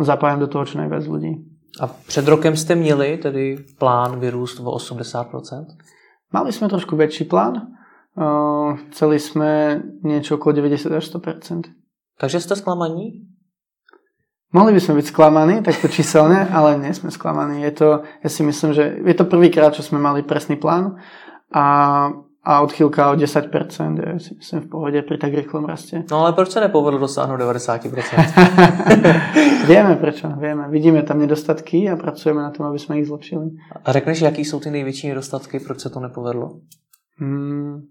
[0.00, 1.52] Zapájam do toho čo najviac ľudí.
[1.80, 5.64] A před rokem ste měli tedy plán vyrúst o 80%?
[6.32, 7.76] Mali sme trošku väčší plán.
[8.92, 11.68] Chceli sme niečo okolo 90 až 100%.
[12.20, 13.31] Takže ste sklamaní?
[14.52, 17.64] Mohli by sme byť sklamaní takto číselne, ale nie sme sklamaní.
[17.64, 17.88] Je to,
[18.20, 21.00] ja si myslím, že je to prvýkrát, čo sme mali presný plán
[21.48, 21.64] a,
[22.44, 23.48] a odchýlka o 10%
[23.96, 26.04] je si myslím v pohode pri tak rýchlom raste.
[26.12, 28.92] No ale proč sa nepovedlo dosáhnuť 90%?
[29.72, 30.68] vieme prečo, vieme.
[30.68, 33.56] Vidíme tam nedostatky a pracujeme na tom, aby sme ich zlepšili.
[33.72, 36.60] A řekneš, jaký sú tie největší nedostatky, proč sa to nepovedlo?
[37.16, 37.88] Hmm,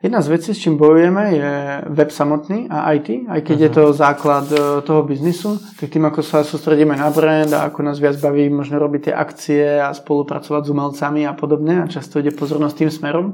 [0.00, 1.52] Jedna z vecí, s čím bojujeme, je
[1.92, 3.28] web samotný a IT.
[3.28, 3.66] Aj keď uh-huh.
[3.68, 3.92] je to mhm.
[3.92, 8.16] základ e, toho biznisu, tak tým, ako sa sústredíme na brand a ako nás viac
[8.16, 12.76] baví možno robiť tie akcie a spolupracovať s umelcami a podobne a často ide pozornosť
[12.80, 13.26] tým smerom.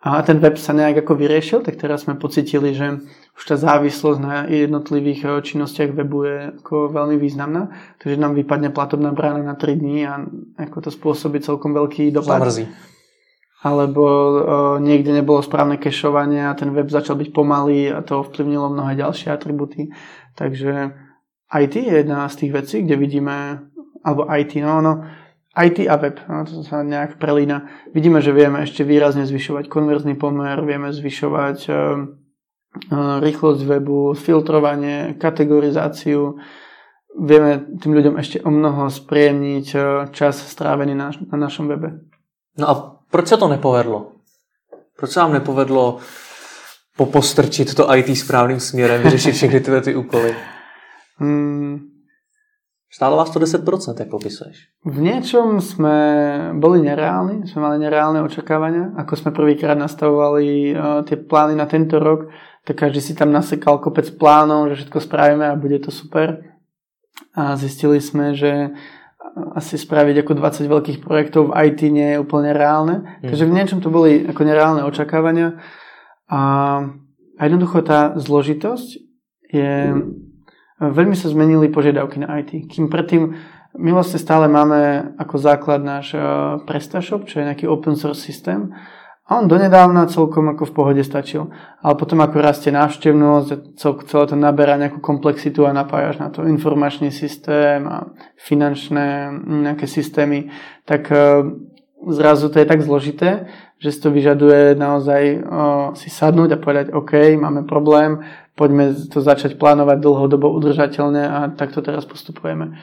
[0.00, 3.04] A ten web sa nejak ako vyriešil, tak teraz sme pocitili, že
[3.36, 7.76] už tá závislosť na jednotlivých e, činnostiach webu je ako veľmi významná.
[8.00, 10.24] Takže nám vypadne platobná brána na 3 dní a
[10.56, 12.40] ako to spôsobí celkom veľký dopad.
[12.40, 12.72] Zamrzí
[13.60, 14.36] alebo uh,
[14.80, 19.28] niekde nebolo správne kešovanie a ten web začal byť pomalý a to ovplyvnilo mnohé ďalšie
[19.28, 19.92] atributy.
[20.32, 20.96] Takže
[21.52, 23.68] IT je jedna z tých vecí, kde vidíme,
[24.00, 25.04] alebo IT, no, no
[25.52, 27.68] IT a web, no, to sa nejak prelína.
[27.92, 31.76] Vidíme, že vieme ešte výrazne zvyšovať konverzný pomer, vieme zvyšovať uh,
[33.20, 36.38] rýchlosť webu, filtrovanie, kategorizáciu,
[37.18, 39.66] vieme tým ľuďom ešte o mnoho spríjemniť
[40.14, 42.06] čas strávený na, na našom webe.
[42.54, 44.12] No a proč se to nepovedlo?
[44.96, 45.98] Proč se vám nepovedlo
[46.96, 50.36] popostrčit to IT správným směrem, vyřešit všechny tyhle ty úkoly?
[51.16, 51.78] Hmm.
[52.92, 54.56] Stálo vás to 10%, jak popisuješ?
[54.84, 55.96] V niečom sme
[56.58, 58.98] boli nereálni, sme mali nereálne očakávania.
[58.98, 62.34] Ako sme prvýkrát nastavovali uh, tie plány na tento rok,
[62.66, 66.42] tak každý si tam nasekal kopec plánov, že všetko spravíme a bude to super.
[67.38, 68.74] A zistili sme, že
[69.54, 73.20] asi spraviť ako 20 veľkých projektov v IT nie je úplne reálne.
[73.20, 73.30] Mm.
[73.30, 75.60] Takže v niečom to boli ako nereálne očakávania.
[76.30, 76.40] A,
[77.36, 78.88] a jednoducho tá zložitosť
[79.50, 79.72] je...
[80.80, 82.72] Veľmi sa zmenili požiadavky na IT.
[82.72, 83.36] Kým predtým
[83.76, 88.72] my vlastne stále máme ako základ náš uh, PrestaShop, čo je nejaký open source systém.
[89.30, 91.54] A on donedávna celkom ako v pohode stačil.
[91.86, 97.14] Ale potom ako rastie návštevnosť, celé to naberá nejakú komplexitu a napájaš na to informačný
[97.14, 100.50] systém a finančné nejaké systémy,
[100.82, 101.46] tak e,
[102.10, 103.46] zrazu to je tak zložité,
[103.78, 105.38] že si to vyžaduje naozaj o,
[105.94, 108.26] si sadnúť a povedať, OK, máme problém,
[108.58, 112.82] poďme to začať plánovať dlhodobo udržateľne a takto teraz postupujeme.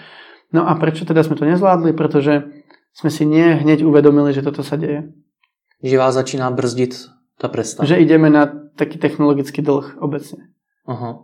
[0.55, 1.91] No a prečo teda sme to nezvládli?
[1.91, 2.63] Pretože
[2.95, 5.11] sme si nie hneď uvedomili, že toto sa deje
[5.83, 6.95] že vás začíná brzdit
[7.39, 7.85] ta presta.
[7.85, 10.43] Že ideme na taký technologický dlh obecně.
[10.87, 11.19] Aha.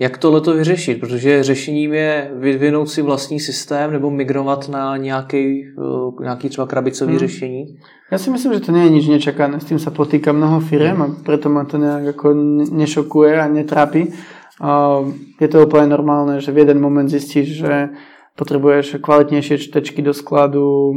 [0.00, 1.00] Jak tohle to vyřešit?
[1.00, 7.10] Protože řešením je vyvinout si vlastní systém nebo migrovat na nějaký, eh, nějaký třeba krabicový
[7.10, 7.18] hmm.
[7.18, 7.64] řešení?
[8.12, 9.58] Ja si myslím, že to nie je nič nečakané.
[9.58, 12.30] S tým sa potýka mnoho firiem a preto ma to nejak ako
[12.70, 14.12] nešokuje a netrápi.
[15.40, 17.90] Je to úplne normálne, že v jeden moment zistíš, že
[18.38, 20.94] potrebuješ kvalitnejšie čtečky do skladu,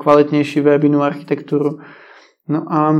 [0.00, 1.84] kvalitnejší web, inú architektúru
[2.48, 2.94] No a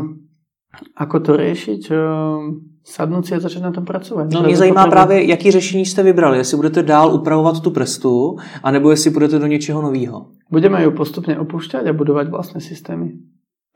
[0.97, 1.83] ako to riešiť?
[1.91, 4.31] Ehm, sadnout si a začít na tom pracovat.
[4.33, 4.91] No mě zajímá potřebu...
[4.91, 6.39] právě, jaký řešení jste vybrali.
[6.39, 10.27] Jestli budete dál upravovat tu prestu, anebo jestli budete do něčeho nového.
[10.51, 13.13] Budeme ju postupně opušťať a budovat vlastné systémy.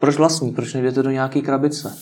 [0.01, 0.53] Proč vlastní?
[0.53, 1.95] Proč nejdete do nějaké krabice?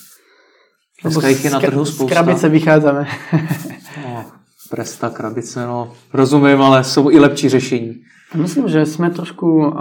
[1.02, 2.14] Dneska jich je na trhu spousta.
[2.14, 3.06] Z krabice vycházíme.
[4.04, 4.24] no,
[4.70, 7.94] presta, krabice, no rozumím, ale jsou i lepší řešení.
[8.34, 9.74] Myslím, že jsme trošku uh,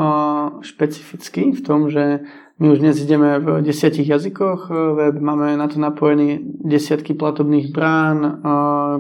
[0.62, 2.20] špecifickí v tom, že
[2.58, 8.42] my už dnes ideme v desiatich jazykoch, web máme na to napojený desiatky platobných brán,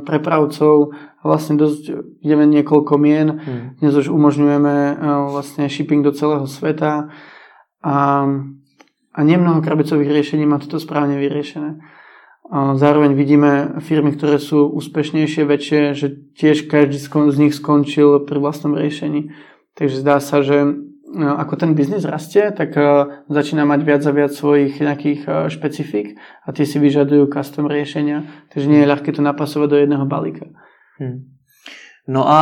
[0.06, 3.42] prepravcov a vlastne dosť ideme niekoľko mien.
[3.42, 3.74] Hmm.
[3.82, 5.02] Dnes už umožňujeme
[5.34, 7.10] vlastne shipping do celého sveta
[7.82, 7.98] a,
[9.14, 11.82] a nemnoho krabicových riešení má toto správne vyriešené.
[12.54, 18.78] Zároveň vidíme firmy, ktoré sú úspešnejšie, väčšie, že tiež každý z nich skončil pri vlastnom
[18.78, 19.34] riešení.
[19.76, 20.78] Takže zdá sa, že
[21.16, 26.20] ako ten biznis rastie, tak uh, začína mať viac a viac svojich nejakých uh, špecifik
[26.44, 30.52] a tie si vyžadujú custom riešenia, takže nie je ľahké to napasovať do jedného balíka.
[31.00, 31.32] Hmm.
[32.08, 32.40] No a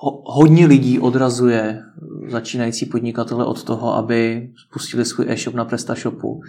[0.00, 1.82] ho, hodně lidí odrazuje
[2.28, 6.40] začínající podnikatele od toho, aby spustili svůj e-shop na PrestaShopu.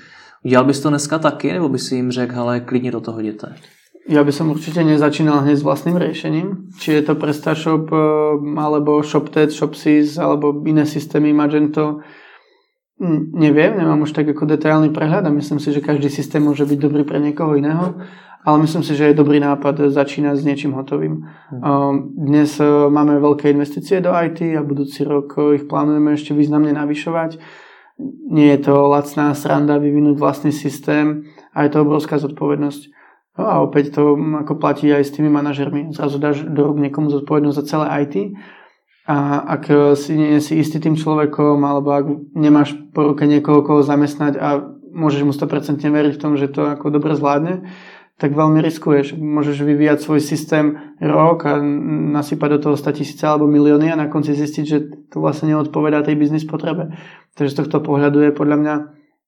[0.46, 3.56] Udělal bys to dneska taky, nebo by si jim řekl, ale klidně do toho jděte?
[4.10, 6.74] Ja by som určite nezačínal hneď s vlastným riešením.
[6.74, 8.00] Či je to PrestaShop, eh,
[8.58, 12.02] alebo ShopTet, ShopSys, alebo iné systémy Magento.
[13.34, 16.78] Neviem, nemám už tak ako detailný prehľad a myslím si, že každý systém môže byť
[16.78, 17.98] dobrý pre niekoho iného,
[18.46, 21.26] ale myslím si, že je dobrý nápad začínať s niečím hotovým.
[21.50, 21.62] Hm.
[22.14, 27.42] Dnes eh, máme veľké investície do IT a budúci rok ich plánujeme ešte významne navyšovať.
[28.30, 33.01] Nie je to lacná sranda vyvinúť vlastný systém a je to obrovská zodpovednosť.
[33.40, 35.96] No a opäť to ako platí aj s tými manažermi.
[35.96, 38.16] Zrazu dáš do niekomu zodpovednosť za celé IT
[39.08, 43.82] a ak si nie si istý tým človekom alebo ak nemáš po ruke niekoho, koho
[43.82, 47.72] zamestnať a môžeš mu 100% veriť v tom, že to ako dobre zvládne,
[48.22, 49.18] tak veľmi riskuješ.
[49.18, 51.58] Môžeš vyvíjať svoj systém rok a
[52.14, 54.78] nasypať do toho 100 tisíce alebo milióny a na konci zistiť, že
[55.10, 56.94] to vlastne neodpovedá tej biznis potrebe.
[57.34, 58.76] Takže z tohto pohľadu je podľa mňa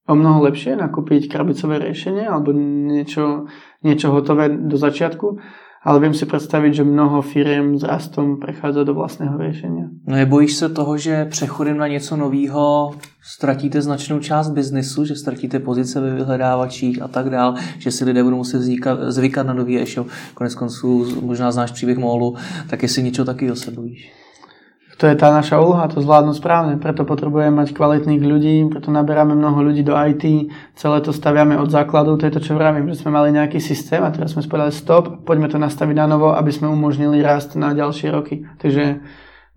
[0.04, 3.48] o mnoho lepšie nakúpiť krabicové riešenie alebo niečo,
[3.84, 5.38] niečo hotové do začiatku,
[5.84, 9.92] ale viem si predstaviť, že mnoho firiem s rastom prechádza do vlastného riešenia.
[10.08, 15.14] No je bojíš se toho, že přechodem na něco nového ztratíte značnou část biznesu, že
[15.14, 19.54] ztratíte pozice ve vyhledávačích a tak dál, že si lidé budou muset zvykat, zvykat na
[19.54, 20.08] nový e-shop.
[20.34, 22.34] Konec konců možná znáš příběh Molu,
[22.70, 24.23] tak jestli niečo takého se bojíš.
[25.04, 26.80] To je tá naša úloha, to zvládnuť správne.
[26.80, 30.48] Preto potrebujeme mať kvalitných ľudí, preto naberáme mnoho ľudí do IT,
[30.80, 34.00] celé to staviame od základov, to je to, čo vravím, že sme mali nejaký systém
[34.00, 37.76] a teraz sme spovedali stop, poďme to nastaviť na novo, aby sme umožnili rast na
[37.76, 38.48] ďalšie roky.
[38.56, 39.04] Takže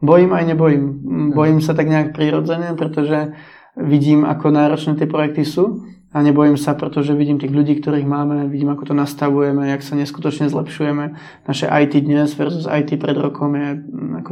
[0.03, 0.83] bojím aj nebojím.
[1.31, 3.31] Bojím sa tak nejak prirodzene, pretože
[3.79, 5.79] vidím, ako náročné tie projekty sú
[6.17, 9.93] a nebojím sa, pretože vidím tých ľudí, ktorých máme, vidím, ako to nastavujeme, jak sa
[9.93, 11.13] neskutočne zlepšujeme.
[11.45, 14.31] Naše IT dnes versus IT pred rokom je mm, ako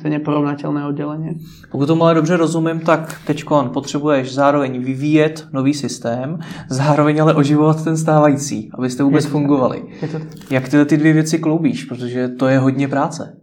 [0.00, 1.36] to je neporovnateľné oddelenie.
[1.70, 7.84] Pokud tomu ale dobře rozumím, tak teď potřebuješ zároveň vyvíjet nový systém, zároveň ale oživovat
[7.84, 9.82] ten stávající, abyste vůbec je fungovali.
[10.02, 10.18] Je to...
[10.50, 13.36] Jak ty, ty dvě věci kloubíš, protože to je hodně práce.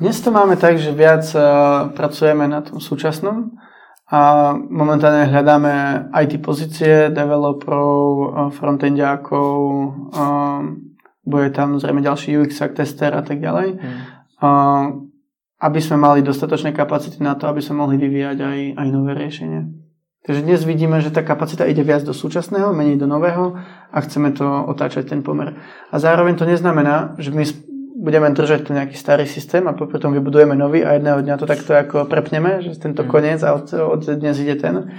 [0.00, 1.40] Dnes to máme tak, že viac uh,
[1.96, 3.56] pracujeme na tom súčasnom,
[4.06, 5.74] a momentálne hľadáme
[6.14, 9.58] IT pozície, developerov, frontendiákov,
[11.26, 13.82] bude tam zrejme ďalší UX tester a tak ďalej.
[13.82, 13.98] Mm.
[14.46, 14.48] A,
[15.58, 19.66] aby sme mali dostatočné kapacity na to, aby sme mohli vyvíjať aj, aj nové riešenia.
[20.26, 23.58] Takže dnes vidíme, že tá kapacita ide viac do súčasného, menej do nového
[23.90, 25.54] a chceme to otáčať ten pomer.
[25.90, 27.46] A zároveň to neznamená, že my
[28.06, 31.74] budeme držať ten nejaký starý systém a potom vybudujeme nový a jedného dňa to takto
[31.74, 33.08] ako prepneme, že tento mm.
[33.10, 34.94] koniec a od, od dnes ide ten.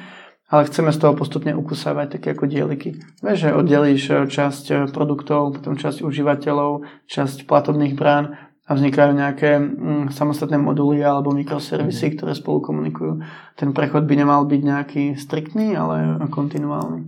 [0.48, 3.00] Ale chceme z toho postupne ukusávať také ako dieliky.
[3.24, 8.36] Vieš, že oddelíš eh, časť eh, produktov, potom časť užívateľov, časť platobných brán
[8.68, 12.14] a vznikajú nejaké mm, samostatné moduly alebo mikroservisy, mm.
[12.20, 13.24] ktoré spolu komunikujú.
[13.56, 17.08] Ten prechod by nemal byť nejaký striktný, ale kontinuální.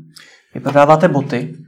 [0.55, 1.59] Vy prodáváte boty.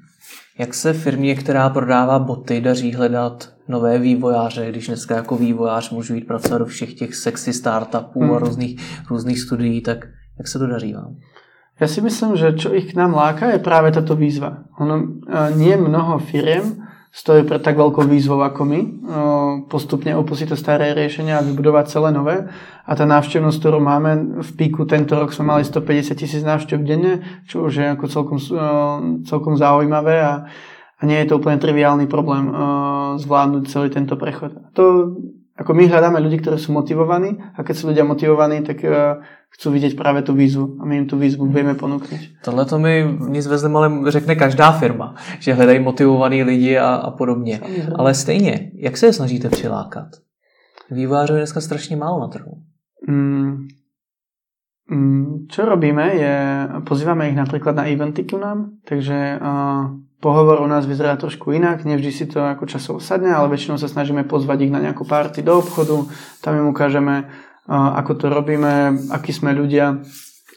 [0.59, 6.15] Jak se firmě, která prodává boty, daří hledat nové vývojáře, když dneska jako vývojář můžu
[6.15, 8.31] jít pracovat do všech těch sexy startupů mm.
[8.31, 8.73] a různých,
[9.09, 10.05] různých studií, tak
[10.37, 11.15] jak se to daří vám?
[11.81, 14.69] Ja si myslím, že čo ich k nám láka je práve táto výzva.
[14.77, 15.17] Ono,
[15.57, 16.77] nie mnoho firiem
[17.11, 18.79] stojí pred tak veľkou výzvou ako my.
[19.65, 22.45] Postupne opustiť to staré riešenia a vybudovať celé nové.
[22.85, 27.43] A tá návštevnosť, ktorú máme v píku tento rok sme mali 150 tisíc návštev denne,
[27.49, 28.39] čo už je ako celkom,
[29.25, 30.45] celkom zaujímavé a,
[31.01, 32.53] a nie je to úplne triviálny problém
[33.17, 34.53] zvládnuť celý tento prechod.
[34.77, 35.17] To
[35.61, 39.21] ako my hľadáme ľudí, ktorí sú motivovaní a keď sú ľudia motivovaní, tak uh,
[39.53, 42.41] chcú vidieť práve tú výzvu a my im tú výzvu vieme ponúknuť.
[42.41, 47.11] Tohle to mi nic ve ale řekne každá firma, že hledají motivovaní lidi a, a
[47.11, 47.59] podobně.
[47.61, 47.93] Samozřejmě.
[47.95, 50.07] Ale stejně, jak se je snažíte přilákat?
[50.91, 52.51] Vývojářů je dneska strašně málo na trhu.
[53.07, 53.67] Mm,
[54.91, 59.89] mm, čo robíme je, pozývame ich napríklad na eventy ku nám, takže uh,
[60.21, 63.89] pohovor u nás vyzerá trošku inak, nevždy si to ako časovo sadne, ale väčšinou sa
[63.89, 66.05] snažíme pozvať ich na nejakú party do obchodu,
[66.45, 67.27] tam im ukážeme,
[67.67, 70.05] ako to robíme, akí sme ľudia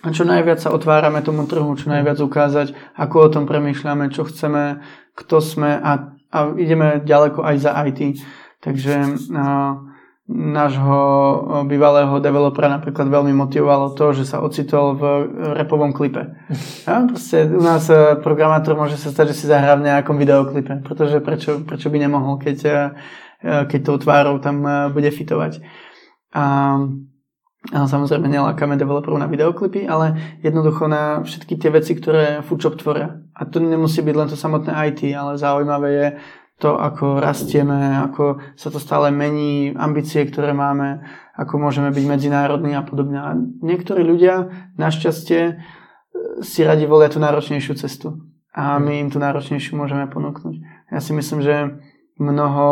[0.04, 4.28] a čo najviac sa otvárame tomu trhu, čo najviac ukázať, ako o tom premýšľame, čo
[4.28, 4.84] chceme,
[5.16, 8.20] kto sme a, a ideme ďaleko aj za IT.
[8.60, 9.16] Takže
[10.24, 11.00] nášho
[11.68, 15.02] bývalého developera napríklad veľmi motivovalo to, že sa ocitol v
[15.52, 16.32] repovom klipe.
[16.88, 20.80] Ja, proste u nás e, programátor môže sa stať, že si zahrá v nejakom videoklipe,
[20.84, 22.58] pretože prečo, prečo by nemohol, keď,
[23.40, 25.64] keď tou tvárou tam bude fitovať.
[26.34, 26.44] A,
[27.72, 33.22] a samozrejme nelákame developerov na videoklipy, ale jednoducho na všetky tie veci, ktoré Foodshop tvoria.
[33.32, 36.06] A to nemusí byť len to samotné IT, ale zaujímavé je
[36.58, 41.02] to, ako rastieme, ako sa to stále mení, ambície, ktoré máme,
[41.34, 43.18] ako môžeme byť medzinárodní a podobne.
[43.18, 45.58] A niektorí ľudia našťastie
[46.40, 48.22] si radi volia tú náročnejšiu cestu.
[48.54, 50.62] A my im tú náročnejšiu môžeme ponúknuť.
[50.94, 51.74] Ja si myslím, že
[52.14, 52.66] mnoho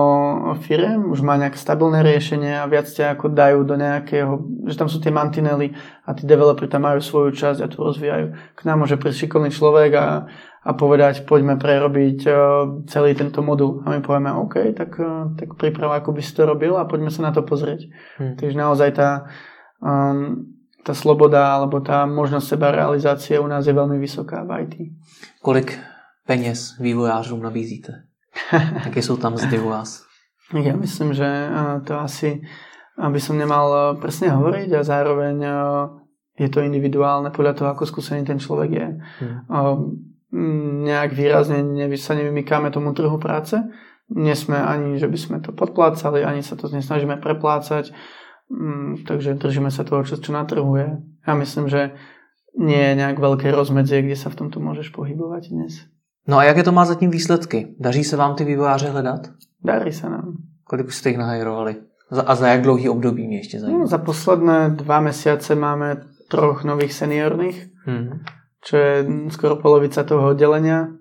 [0.62, 4.38] firiem už má nejaké stabilné riešenie a viac ťa ako dajú do nejakého,
[4.70, 5.74] že tam sú tie mantinely
[6.06, 8.54] a tí developeri tam majú svoju časť a tu rozvíjajú.
[8.54, 10.06] K nám môže prísť šikovný človek a
[10.62, 12.34] a povedať, poďme prerobiť uh,
[12.86, 13.82] celý tento modul.
[13.82, 17.10] A my povieme, OK, tak, uh, tak priprav, ako by si to robil a poďme
[17.10, 17.90] sa na to pozrieť.
[18.22, 18.38] Hmm.
[18.38, 19.26] Takže naozaj tá,
[19.82, 20.46] um,
[20.86, 24.74] tá sloboda alebo tá možnosť seba realizácie u nás je veľmi vysoká v IT.
[25.42, 25.82] Kolik
[26.26, 28.06] peněz vývojářům nabízíte?
[28.86, 30.06] Jaké sú tam zdy u vás?
[30.52, 32.44] Ja myslím, že uh, to asi
[32.92, 35.36] aby som nemal presne hovoriť a zároveň
[36.36, 38.88] je to individuálne podľa toho, ako skúsený ten človek je.
[39.24, 43.60] Hmm nejak výrazne nevy, sa nevymykáme tomu trhu práce.
[44.08, 47.92] Nie sme ani, že by sme to podplácali, ani sa to nesnažíme preplácať.
[48.48, 51.00] Mm, takže držíme sa toho, čo, čo na trhu je.
[51.24, 51.96] Ja myslím, že
[52.56, 55.88] nie je nejak veľké rozmedzie, kde sa v tomto môžeš pohybovať dnes.
[56.28, 57.76] No a jaké to má zatím výsledky?
[57.80, 59.32] Daří se vám ty vývojáře hledat?
[59.64, 60.36] Darí sa nám.
[60.64, 61.76] Kolik už ste ich nahajrovali?
[62.12, 63.78] A za jak dlouhý období mě ešte zajímá?
[63.78, 65.96] No, za posledné dva mesiace máme
[66.28, 67.86] troch nových seniorných.
[67.86, 68.20] Hmm
[68.62, 68.94] čo je
[69.34, 70.94] skoro polovica toho oddelenia.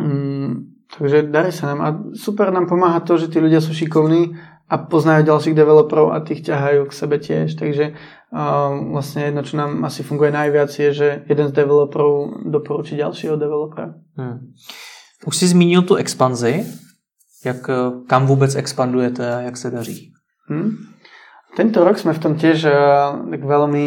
[0.00, 4.34] Mm, takže darí sa nám a super nám pomáha to, že tí ľudia sú šikovní
[4.68, 7.56] a poznajú ďalších developerov a tých ťahajú k sebe tiež.
[7.56, 12.96] Takže uh, vlastne jedno, čo nám asi funguje najviac je, že jeden z developerov doporučí
[13.00, 13.96] ďalšieho developera.
[14.20, 14.52] Hmm.
[15.24, 16.68] Už si zmínil tu expanzi.
[17.38, 20.10] Jak, eh, kam vôbec expandujete a jak sa daří?
[20.50, 20.74] Hmm.
[21.54, 23.86] Tento rok sme v tom tiež uh, tak veľmi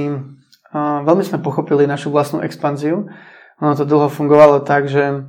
[0.74, 3.12] veľmi sme pochopili našu vlastnú expanziu.
[3.60, 5.28] Ono to dlho fungovalo tak, že,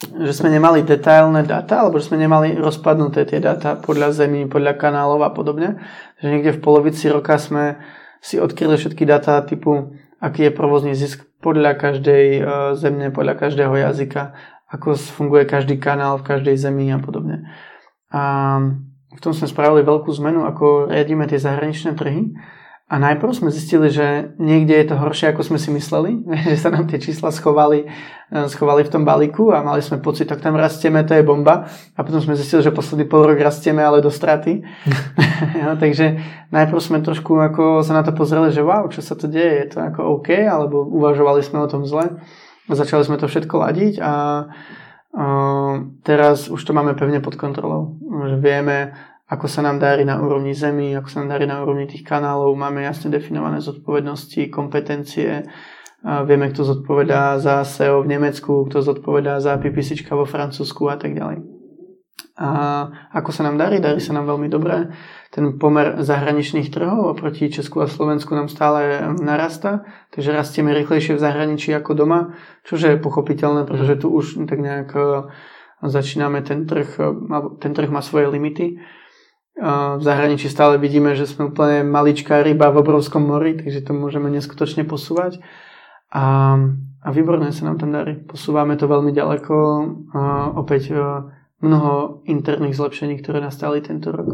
[0.00, 4.80] že sme nemali detailné dáta, alebo že sme nemali rozpadnuté tie dáta podľa zemí, podľa
[4.80, 5.78] kanálov a podobne.
[6.18, 7.78] Že niekde v polovici roka sme
[8.24, 12.40] si odkryli všetky dáta typu, aký je provozný zisk podľa každej e,
[12.74, 14.34] zemne, podľa každého jazyka,
[14.72, 17.46] ako funguje každý kanál v každej zemi a podobne.
[18.10, 18.56] A
[19.14, 22.34] v tom sme spravili veľkú zmenu, ako riadíme tie zahraničné trhy
[22.86, 26.22] A najprv sme zistili, že niekde je to horšie, ako sme si mysleli,
[26.54, 30.30] že sa nám tie čísla schovali, eh, schovali v tom balíku a mali sme pocit,
[30.30, 31.66] tak tam rastieme, to je bomba.
[31.98, 34.62] A potom sme zistili, že posledný pol rok rastieme, ale do straty.
[35.66, 36.22] ja, takže
[36.54, 39.68] najprv sme trošku ako sa na to pozreli, že wow, čo sa to deje, je
[39.74, 42.22] to ako OK, alebo uvažovali sme o tom zle.
[42.70, 44.14] Začali sme to všetko ladiť a,
[45.10, 45.26] a
[46.06, 47.98] teraz už to máme pevne pod kontrolou.
[48.30, 48.94] Že vieme,
[49.26, 52.54] ako sa nám darí na úrovni zemi, ako sa nám darí na úrovni tých kanálov,
[52.54, 55.42] máme jasne definované zodpovednosti, kompetencie,
[56.02, 61.18] vieme, kto zodpovedá za SEO v Nemecku, kto zodpovedá za PPC vo Francúzsku a tak
[61.18, 61.42] ďalej.
[62.36, 62.48] A
[63.16, 63.80] ako sa nám darí?
[63.80, 64.92] Darí sa nám veľmi dobre.
[65.32, 71.24] Ten pomer zahraničných trhov oproti Česku a Slovensku nám stále narasta, takže rastieme rýchlejšie v
[71.24, 72.36] zahraničí ako doma,
[72.68, 75.00] čo je pochopiteľné, pretože tu už tak nejak e,
[75.88, 77.08] začíname ten trh, e,
[77.56, 78.84] ten trh má svoje limity
[79.96, 84.28] v zahraničí stále vidíme, že sme úplne maličká ryba v obrovskom mori, takže to môžeme
[84.28, 85.40] neskutočne posúvať.
[86.12, 86.56] A,
[87.00, 88.20] a výborné sa nám tam darí.
[88.20, 89.54] Posúvame to veľmi ďaleko.
[90.12, 91.00] A opäť e,
[91.64, 94.28] mnoho interných zlepšení, ktoré nastali tento rok.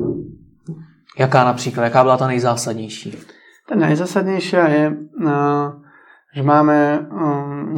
[1.19, 1.85] Jaká například?
[1.85, 3.17] Jaká byla ta nejzásadnější?
[3.69, 4.95] Ta najzásadnejšia je, e,
[6.35, 6.99] že máme e,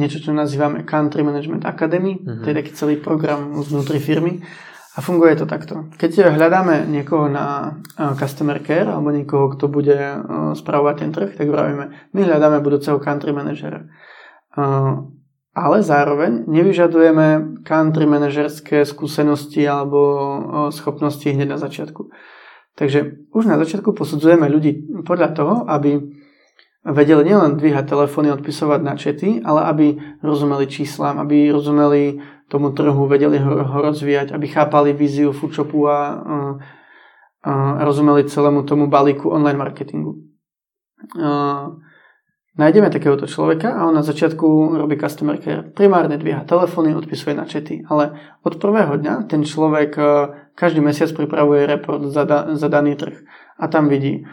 [0.01, 2.17] niečo, čo nazývame Country Management Academy.
[2.17, 2.41] Mm-hmm.
[2.41, 4.41] To je taký celý program vnútri firmy
[4.95, 5.91] a funguje to takto.
[5.99, 7.77] Keď hľadáme niekoho na
[8.15, 9.99] customer care alebo niekoho, kto bude
[10.55, 13.91] spravovať ten trh, tak vravíme, my hľadáme budúceho country manažera.
[15.55, 19.99] Ale zároveň nevyžadujeme country manažerské skúsenosti alebo
[20.71, 22.11] schopnosti hneď na začiatku.
[22.75, 26.03] Takže už na začiatku posudzujeme ľudí podľa toho, aby
[26.85, 29.85] vedeli nielen dvíhať telefóny, odpisovať na čety, ale aby
[30.19, 32.19] rozumeli číslam, aby rozumeli
[32.49, 36.35] tomu trhu, vedeli ho, ho rozvíjať, aby chápali víziu Foodshopu a, a,
[37.45, 40.15] a rozumeli celému tomu balíku online marketingu.
[41.21, 41.69] A,
[42.55, 45.75] nájdeme takéhoto človeka a on na začiatku robí customer care.
[45.75, 48.15] Primárne dvíha telefóny, odpisuje na čety, ale
[48.47, 49.99] od prvého dňa ten človek
[50.55, 53.27] každý mesiac pripravuje report za, da, za daný trh
[53.59, 54.23] a tam vidí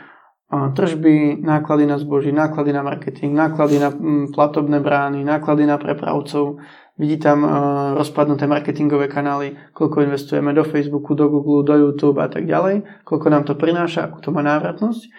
[0.52, 3.88] tržby, náklady na zboží, náklady na marketing, náklady na
[4.34, 6.60] platobné brány, náklady na prepravcov,
[7.02, 7.50] Vidí tam uh,
[7.98, 13.26] rozpadnuté marketingové kanály, koľko investujeme do Facebooku, do Google, do YouTube a tak ďalej, koľko
[13.26, 15.10] nám to prináša, akú to má návratnosť.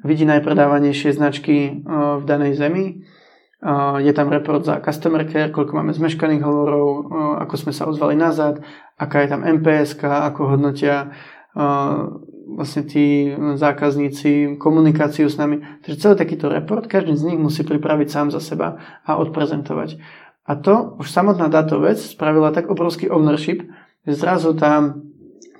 [0.00, 3.04] Vidí najpredávanejšie značky uh, v danej zemi,
[3.60, 7.12] uh, je tam report za customer care, koľko máme zmeškaných hovorov,
[7.44, 8.64] ako sme sa ozvali nazad,
[8.96, 11.12] aká je tam MPS, ako hodnotia
[12.50, 15.62] vlastne tí zákazníci komunikáciu s nami.
[15.82, 19.98] Takže celý takýto report, každý z nich musí pripraviť sám za seba a odprezentovať.
[20.48, 23.66] A to už samotná táto vec spravila tak obrovský ownership,
[24.06, 24.96] že zrazu tá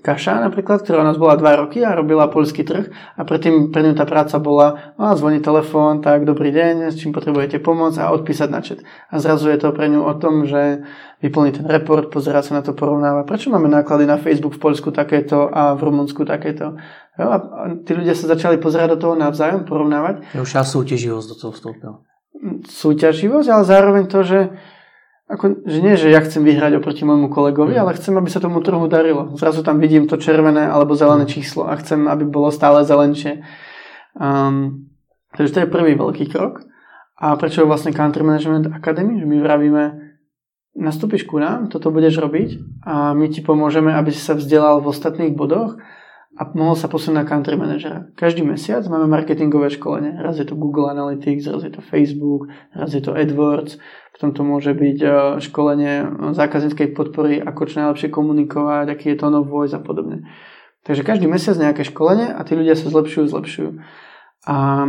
[0.00, 3.84] Kaša napríklad, ktorá u nás bola 2 roky a robila poľský trh a predtým pre
[3.84, 8.08] ňu tá práca bola no, zvoní telefón, tak dobrý deň, s čím potrebujete pomôcť a
[8.16, 8.80] odpísať na chat.
[9.12, 10.88] A zrazu je to pre ňu o tom, že
[11.20, 13.28] vyplní ten report, pozerá sa na to, porovnáva.
[13.28, 16.80] Prečo máme náklady na Facebook v Poľsku takéto a v Rumunsku takéto?
[17.20, 17.36] Jo, a
[17.84, 20.32] tí ľudia sa začali pozerať do toho navzájom, porovnávať.
[20.32, 21.92] Už ja súťaživosť do toho vstúpil.
[22.64, 24.40] Súťaživosť, ale zároveň to, že
[25.30, 27.80] ako, že nie, že ja chcem vyhrať oproti môjmu kolegovi, mm.
[27.86, 29.30] ale chcem, aby sa tomu trhu darilo.
[29.38, 31.30] Zrazu tam vidím to červené alebo zelené mm.
[31.30, 33.46] číslo a chcem, aby bolo stále zelenšie.
[34.18, 34.90] Um,
[35.38, 36.66] takže to je prvý veľký krok.
[37.20, 39.20] A prečo vlastne Country Management Academy?
[39.20, 39.82] Že my vravíme,
[40.74, 44.90] nastúpiš ku nám, toto budeš robiť a my ti pomôžeme, aby si sa vzdelal v
[44.90, 45.76] ostatných bodoch
[46.40, 48.08] a mohol sa posunúť na country manažera.
[48.16, 50.16] Každý mesiac máme marketingové školenie.
[50.24, 53.76] Raz je to Google Analytics, raz je to Facebook, raz je to AdWords,
[54.16, 55.08] potom to môže byť e,
[55.44, 60.24] školenie zákazníckej podpory, ako čo najlepšie komunikovať, aký je tone of voice a podobne.
[60.80, 63.70] Takže každý mesiac nejaké školenie a tí ľudia sa zlepšujú, zlepšujú.
[64.48, 64.88] A,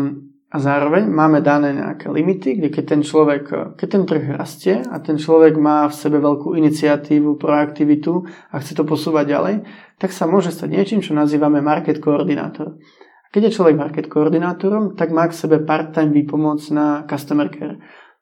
[0.51, 4.75] a zároveň máme dané nejaké limity, kde keď ten človek, e, keď ten trh rastie
[4.87, 9.55] a ten človek má v sebe veľkú iniciatívu, proaktivitu a chce to posúvať ďalej,
[10.01, 12.81] tak sa môže stať niečím, čo nazývame market koordinátor.
[13.29, 17.77] Keď je človek market koordinátorom, tak má k sebe part-time výpomoc na customer care.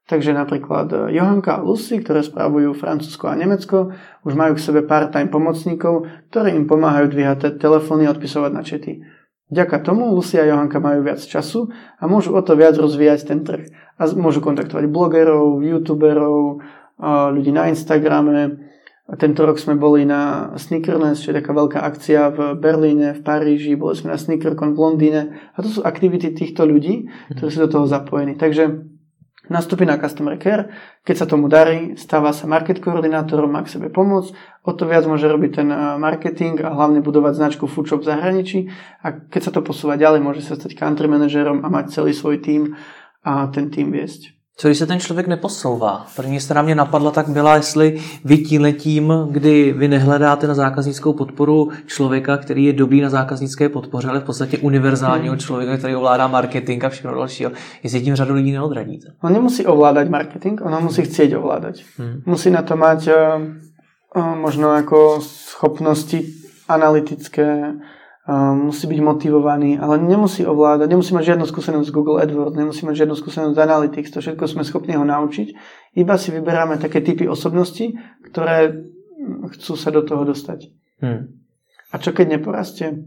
[0.09, 3.93] Takže napríklad eh, Johanka a Lucy, ktoré spravujú Francúzsko a Nemecko,
[4.25, 9.05] už majú k sebe part-time pomocníkov, ktorí im pomáhajú dvíhať telefóny a odpisovať na čety.
[9.49, 13.41] Vďaka tomu Lucy a Johanka majú viac času a môžu o to viac rozvíjať ten
[13.41, 13.65] trh.
[13.97, 18.69] A môžu kontaktovať blogerov, youtuberov, eh, ľudí na Instagrame,
[19.09, 23.21] a tento rok sme boli na Sneakerness, čo je taká veľká akcia v Berlíne, v
[23.25, 25.21] Paríži, boli sme na Sneakercon v Londýne
[25.53, 28.37] a to sú aktivity týchto ľudí, ktorí sú do toho zapojení.
[28.37, 28.85] Takže
[29.49, 30.69] Nastúpi na Customer Care,
[31.01, 35.09] keď sa tomu darí, stáva sa market koordinátorom, má k sebe pomôcť, o to viac
[35.09, 38.59] môže robiť ten eh, marketing a hlavne budovať značku Foodshop v zahraničí
[39.01, 42.45] a keď sa to posúva ďalej, môže sa stať country manažerom a mať celý svoj
[42.45, 42.77] tým
[43.25, 44.38] a ten tým viesť.
[44.59, 46.05] Co když se ten člověk neposouvá?
[46.15, 51.69] První strana mě napadla tak byla, jestli vy tímhletím, kdy vy nehledáte na zákaznickou podporu
[51.85, 55.39] člověka, který je dobrý na zákaznické podpoře, ale v podstatě univerzálního hmm.
[55.39, 57.51] člověka, který ovládá marketing a všechno dalšího,
[57.83, 59.07] jestli tím řadu lidí neodradíte.
[59.23, 61.83] On nemusí ovládať marketing, on musí chcieť ovládať.
[61.97, 62.21] Hmm.
[62.25, 66.25] Musí na to mať uh, možno ako schopnosti
[66.67, 67.73] analytické,
[68.53, 73.05] musí byť motivovaný, ale nemusí ovládať, nemusí mať žiadnu skúsenosť z Google AdWords, nemusí mať
[73.05, 75.47] žiadnu skúsenosť z Analytics, to všetko sme schopní ho naučiť.
[75.97, 77.97] Iba si vyberáme také typy osobností,
[78.29, 78.85] ktoré
[79.57, 80.69] chcú sa do toho dostať.
[81.01, 81.41] Hmm.
[81.89, 83.01] A čo keď neporastie?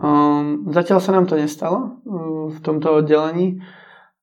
[0.00, 3.60] Um, zatiaľ sa nám to nestalo um, v tomto oddelení.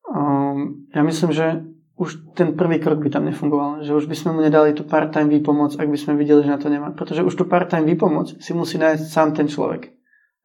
[0.09, 1.61] Um, ja myslím, že
[1.97, 3.81] už ten prvý krok by tam nefungoval.
[3.81, 6.61] Že už by sme mu nedali tú part-time výpomoc, ak by sme videli, že na
[6.61, 6.93] to nemá.
[6.93, 9.89] Pretože už tú part-time výpomoc si musí nájsť sám ten človek.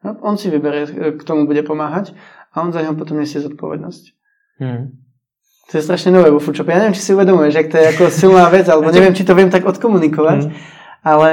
[0.02, 2.16] No, on si vyberie, k tomu bude pomáhať
[2.50, 4.04] a on za neho potom nesie zodpovednosť.
[4.58, 4.98] Hmm.
[5.70, 6.74] To je strašne nové vo Foodshope.
[6.74, 9.32] Ja neviem, či si uvedomuješ, že to je ako silná vec, alebo neviem, či to
[9.32, 10.52] viem tak odkomunikovať, hmm.
[11.06, 11.28] ale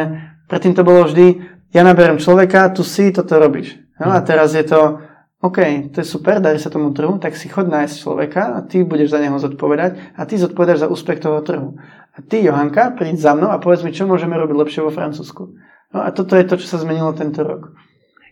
[0.46, 1.42] predtým to bolo vždy,
[1.74, 3.78] ja naberiem človeka, tu si, toto robíš.
[4.00, 5.02] No, a teraz je to,
[5.42, 5.58] OK,
[5.96, 9.16] to je super, darí sa tomu trhu, tak si chod nájsť človeka a ty budeš
[9.16, 11.80] za neho zodpovedať a ty zodpovedáš za úspech toho trhu.
[12.12, 15.56] A ty, Johanka, príď za mnou a povedz mi, čo môžeme robiť lepšie vo Francúzsku.
[15.96, 17.72] No a toto je to, čo sa zmenilo tento rok.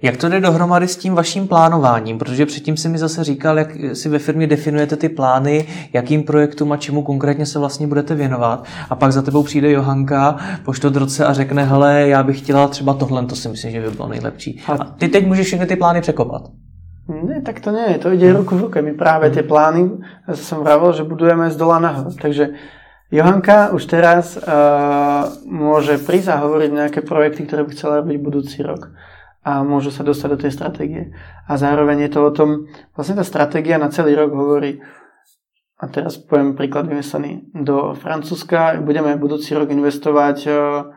[0.02, 2.18] Jak to jde dohromady s tím vaším plánováním?
[2.18, 6.72] Protože předtím si mi zase říkal, jak si ve firmě definujete ty plány, jakým projektům
[6.72, 8.66] a čemu konkrétně se vlastně budete věnovat.
[8.90, 12.94] A pak za tebou přijde Johanka po roce a řekne, hele, já bych chtěla třeba
[12.94, 14.62] tohle, to si myslím, že by bylo nejlepší.
[14.68, 16.42] A ty teď můžeš všechny ty plány překopat.
[17.08, 18.04] Nie, tak to nie je.
[18.04, 18.84] To ide ruku v ruke.
[18.84, 22.12] My práve tie plány, ja som vravil, že budujeme z dola nahor.
[22.12, 22.60] Takže
[23.08, 28.60] Johanka už teraz uh, môže prísť a hovoriť nejaké projekty, ktoré by chcela robiť budúci
[28.60, 28.92] rok.
[29.48, 31.04] A môžu sa dostať do tej stratégie.
[31.48, 34.84] A zároveň je to o tom, vlastne tá stratégia na celý rok hovorí,
[35.80, 40.92] a teraz poviem príklad vymyslený, do Francúzska budeme budúci rok investovať uh,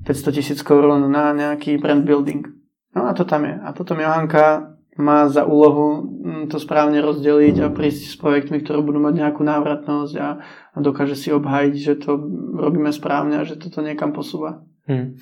[0.00, 2.48] 500 tisíc korún na nejaký brand building.
[2.96, 3.52] No a to tam je.
[3.60, 8.84] A potom Johanka má za úlohu mm, to správne rozdeliť a prísť s projektmi, ktoré
[8.84, 10.28] budú mať nejakú návratnosť a,
[10.74, 12.20] a dokáže si obhajiť, že to
[12.52, 14.60] robíme správne a že toto niekam posúva.
[14.86, 15.14] Hmm.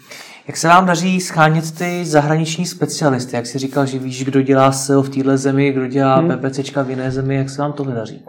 [0.47, 3.37] Jak se vám daří schánět ty zahraniční specialisty?
[3.37, 6.31] Jak si říkal, že víš, kdo dělá SEO v téhle zemi, kdo dělá hmm.
[6.31, 8.25] PPCčka v jiné zemi, jak se vám tohle daří?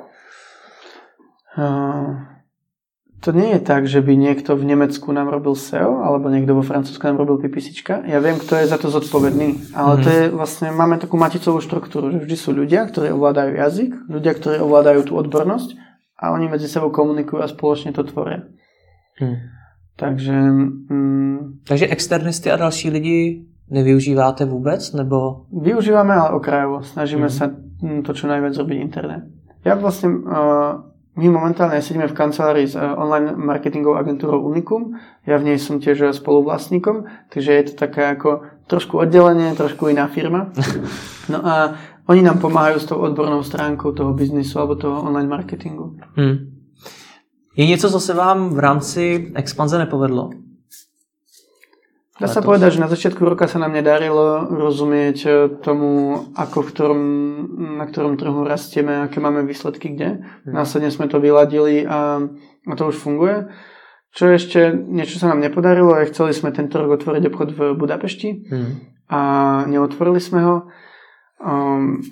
[1.57, 2.30] Uh,
[3.21, 6.65] to nie je tak, že by niekto v Nemecku nám robil SEO, alebo niekto vo
[6.65, 7.77] Francúzsku nám robil PPC.
[8.09, 10.05] Ja viem, kto je za to zodpovedný, ale mm-hmm.
[10.05, 14.33] to je vlastne, máme takú maticovú štruktúru, že vždy sú ľudia, ktorí ovládajú jazyk, ľudia,
[14.33, 15.77] ktorí ovládajú tú odbornosť
[16.17, 18.41] a oni medzi sebou komunikujú a spoločne to tvoria.
[19.21, 19.37] Mm.
[20.01, 20.35] Takže...
[20.89, 25.45] Mm, Takže externisty a další lidi nevyužíváte vůbec, nebo?
[25.61, 26.81] Využívame, ale okrajovo.
[26.81, 27.29] Snažíme mm.
[27.29, 29.25] sa to čo najviac robiť internet.
[29.61, 34.95] Ja vlastne uh, my momentálne sedíme v kancelárii s eh, online marketingovou agentúrou Unicum.
[35.27, 40.07] Ja v nej som tiež spoluvlastníkom, takže je to také ako trošku oddelenie, trošku iná
[40.07, 40.51] firma.
[41.29, 41.77] No a
[42.09, 45.95] oni nám pomáhajú s tou odbornou stránkou toho biznisu alebo toho online marketingu.
[46.17, 46.51] Hmm.
[47.55, 50.29] Je něco, co se vám v rámci expanze nepovedlo?
[52.21, 55.33] Dá sa povedať, že na začiatku roka sa nám nedarilo rozumieť eh,
[55.65, 57.01] tomu, ako v ktorom,
[57.81, 60.21] na ktorom trhu rastieme, aké máme výsledky kde.
[60.21, 60.53] Hmm.
[60.53, 62.21] Následne sme to vyladili a,
[62.69, 63.49] a to už funguje.
[64.11, 68.29] Čo ešte, niečo sa nám nepodarilo, je, chceli sme tento rok otvoriť obchod v Budapešti
[68.51, 68.71] hmm.
[69.07, 69.19] a
[69.71, 70.55] neotvorili sme ho.
[71.41, 72.03] Um,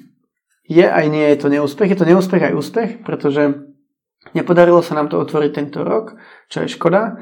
[0.63, 3.57] je aj nie je to neúspech, je to neúspech aj úspech, pretože
[4.31, 6.15] nepodarilo sa nám to otvoriť tento rok,
[6.47, 7.19] čo je škoda.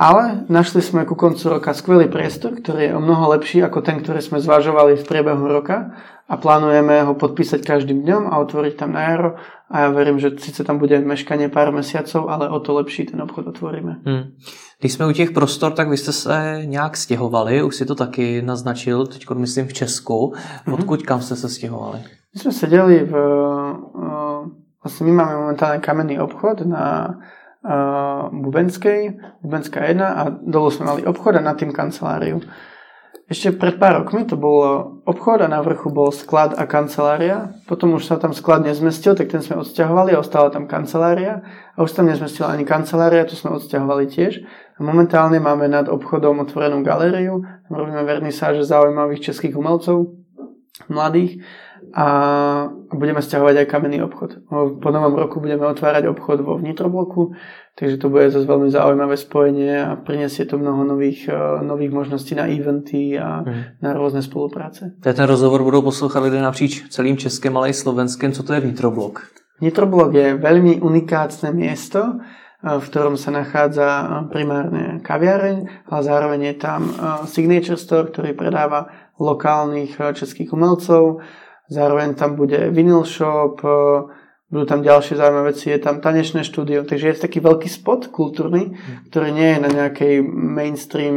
[0.00, 4.00] Ale našli sme ku koncu roka skvelý priestor, ktorý je o mnoho lepší ako ten,
[4.00, 5.92] ktorý sme zvažovali v priebehu roka
[6.24, 9.30] a plánujeme ho podpísať každým dňom a otvoriť tam na jaro
[9.68, 13.20] a ja verím, že síce tam bude meškanie pár mesiacov, ale o to lepší ten
[13.20, 14.00] obchod otvoríme.
[14.06, 14.32] Hmm.
[14.80, 18.42] Když jsme u těch prostor, tak vy jste se nějak stěhovali, už si to taky
[18.42, 20.32] naznačil, teď myslím v Česku.
[20.66, 20.74] Mhm.
[20.74, 21.98] Odkud kam jste se stěhovali?
[22.34, 23.14] My jsme seděli v...
[24.80, 27.12] Vlastne my máme momentálne kamenný obchod na
[28.30, 32.40] Bubenskej, Bubenská 1 a dolu sme mali obchod a nad tým kanceláriu.
[33.30, 34.58] Ešte pred pár rokmi to bol
[35.06, 37.54] obchod a na vrchu bol sklad a kancelária.
[37.70, 41.46] Potom už sa tam sklad nezmestil, tak ten sme odsťahovali a ostala tam kancelária.
[41.78, 44.42] A už tam nezmestila ani kancelária, tu sme odsťahovali tiež.
[44.74, 47.46] A momentálne máme nad obchodom otvorenú galériu.
[47.70, 50.10] Robíme vernisáže zaujímavých českých umelcov,
[50.90, 51.46] mladých.
[51.94, 52.06] A
[52.94, 54.46] budeme stiahovať aj kamenný obchod.
[54.78, 57.34] Po novom roku budeme otvárať obchod vo vnitrobloku,
[57.74, 61.34] takže to bude zase veľmi zaujímavé spojenie a prinesie to mnoho nových, e,
[61.66, 63.82] nových možností na eventy a hmm.
[63.82, 64.94] na rôzne spolupráce.
[65.02, 68.32] Ten rozhovor budou poslouchat lidé napříč celým Českem, ale i Slovenskem.
[68.32, 69.26] Co to je vnitroblok?
[69.60, 72.14] Vnitroblok je veľmi unikátne miesto, e,
[72.78, 76.80] v ktorom sa nachádza primárne kaviareň, ale zároveň je tam
[77.26, 81.20] signature store, ktorý predáva lokálnych českých umelcov,
[81.70, 83.70] Zároveň tam bude vinyl shop, e,
[84.50, 88.10] budú tam ďalšie zaujímavé veci, je tam tanečné štúdio, takže je to taký veľký spot
[88.10, 88.74] kultúrny,
[89.08, 91.16] ktorý nie je na nejakej mainstream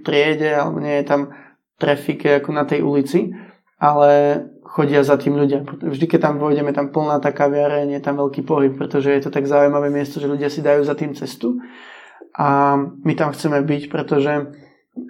[0.00, 1.36] triede, alebo nie je tam
[1.76, 3.36] trafike ako na tej ulici,
[3.76, 5.62] ale chodia za tým ľudia.
[5.68, 9.30] Vždy, keď tam vojdeme, tam plná tá kaviareň, je tam veľký pohyb, pretože je to
[9.30, 11.60] tak zaujímavé miesto, že ľudia si dajú za tým cestu.
[12.36, 14.52] A my tam chceme byť, pretože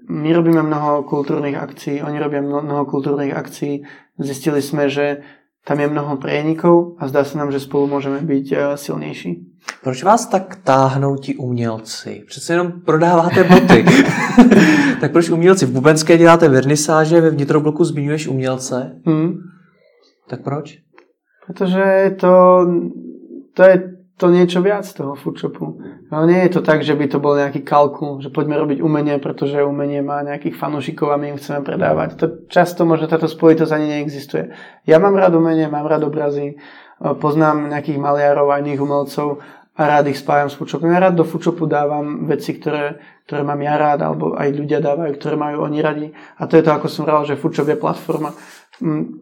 [0.08, 3.82] my robíme mnoho kultúrnych akcií, oni robia mnoho kultúrnych akcií.
[4.18, 5.22] Zistili sme, že
[5.66, 9.46] tam je mnoho prienikov a zdá se nám, že spolu můžeme být eh, silnější.
[9.82, 12.22] Proč vás tak táhnou ti umělci?
[12.26, 13.84] Přece jenom prodáváte boty.
[15.00, 15.66] tak proč umělci?
[15.66, 19.00] V Bubenské děláte vernisáže, ve vnitrobloku zmiňuješ umělce.
[19.06, 19.34] Hmm.
[20.28, 20.78] Tak proč?
[21.46, 22.66] Protože to,
[23.54, 25.76] to je to niečo viac toho foodshopu.
[26.08, 29.20] No nie je to tak, že by to bol nejaký kalkul, že poďme robiť umenie,
[29.20, 32.16] pretože umenie má nejakých fanúšikov a my im chceme predávať.
[32.16, 34.56] To často možno táto spojitosť ani neexistuje.
[34.88, 36.56] Ja mám rád umenie, mám rád obrazy,
[36.96, 39.44] poznám nejakých maliarov a iných umelcov
[39.76, 40.88] a rád ich spájam s foodshopom.
[40.88, 42.96] Ja rád do foodshopu dávam veci, ktoré,
[43.28, 46.08] ktoré mám ja rád, alebo aj ľudia dávajú, ktoré majú oni radi.
[46.40, 48.32] A to je to, ako som rád, že foodshop je platforma,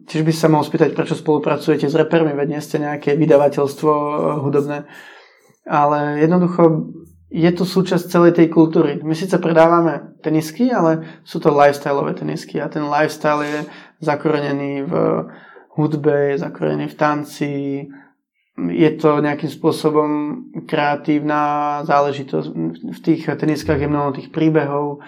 [0.05, 4.09] tiež by sa mohol spýtať, prečo spolupracujete s repermi, veď nie ste nejaké vydavateľstvo eh,
[4.43, 4.77] hudobné.
[5.65, 6.93] Ale jednoducho
[7.33, 9.01] je to súčasť celej tej kultúry.
[9.01, 13.59] My síce predávame tenisky, ale sú to lifestyleové tenisky a ten lifestyle je
[13.99, 14.93] zakorenený v
[15.75, 17.53] hudbe, je zakorenený v tanci,
[18.55, 20.09] je to nejakým spôsobom
[20.63, 22.47] kreatívna záležitosť.
[22.87, 25.03] V tých teniskách je mnoho tých príbehov,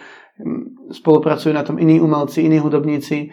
[0.91, 3.31] spolupracujú na tom iní umelci, iní hudobníci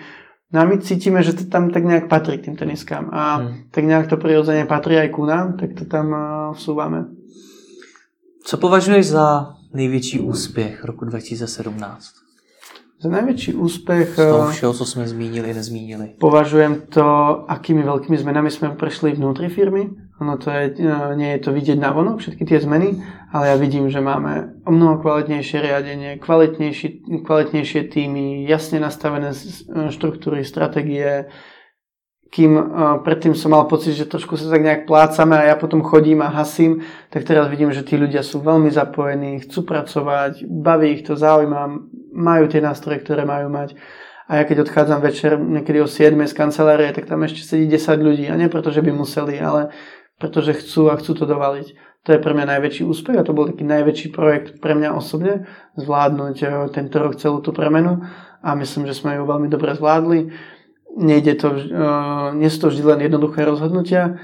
[0.52, 3.10] No a my cítime, že to tam tak nejak patrí k tým teniskám.
[3.12, 3.70] A hmm.
[3.70, 7.04] tak nejak to prirodzene patrí aj ku nám, tak to tam uh, vsúvame.
[8.44, 12.23] Co považuješ za největší úspěch roku 2017?
[13.04, 14.16] Za najväčší úspech...
[14.16, 16.16] Z toho všeho, co sme zmínili, nezmínili.
[16.16, 17.04] Považujem to,
[17.44, 19.92] akými veľkými zmenami sme prešli vnútri firmy.
[20.24, 20.80] Ono to je,
[21.12, 24.72] nie je to vidieť na vonok, všetky tie zmeny, ale ja vidím, že máme o
[24.72, 29.36] mnoho kvalitnejšie riadenie, kvalitnejšie týmy, jasne nastavené
[29.92, 31.28] štruktúry, stratégie,
[32.34, 32.58] kým
[33.06, 36.34] predtým som mal pocit, že trošku sa tak nejak plácame a ja potom chodím a
[36.34, 36.82] hasím,
[37.14, 41.70] tak teraz vidím, že tí ľudia sú veľmi zapojení, chcú pracovať, baví ich to, zaujíma,
[42.10, 43.78] majú tie nástroje, ktoré majú mať.
[44.26, 48.02] A ja keď odchádzam večer niekedy o 7 z kancelárie, tak tam ešte sedí 10
[48.02, 48.26] ľudí.
[48.26, 49.70] A nie preto, že by museli, ale
[50.18, 51.66] pretože chcú a chcú to dovaliť.
[52.04, 55.48] To je pre mňa najväčší úspech a to bol taký najväčší projekt pre mňa osobne,
[55.78, 58.04] zvládnuť eh, tento rok celú tú premenu
[58.44, 60.28] a myslím, že sme ju veľmi dobre zvládli.
[60.94, 64.14] Nejde to, uh, nie sú to vždy len jednoduché rozhodnutia,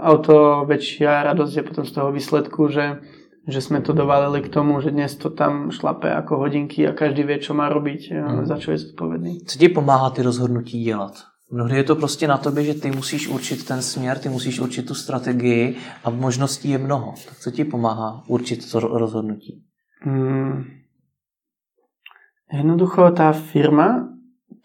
[0.00, 3.04] o to väčšia radosť je potom z toho výsledku, že,
[3.44, 7.28] že sme to dovalili k tomu, že dnes to tam šlape ako hodinky a každý
[7.28, 8.48] vie, čo má robiť, hmm.
[8.48, 9.44] za čo je zodpovedný.
[9.44, 11.20] Co ti pomáhá ty rozhodnutí dělat?
[11.52, 14.86] Mnohdy je to prostě na tobě, že ty musíš určit ten směr, ty musíš určit
[14.86, 17.14] tu strategii a možností je mnoho.
[17.28, 19.62] Tak co ti pomáhá určit to rozhodnutí?
[20.02, 20.64] Hmm.
[22.52, 24.10] Jednoducho tá firma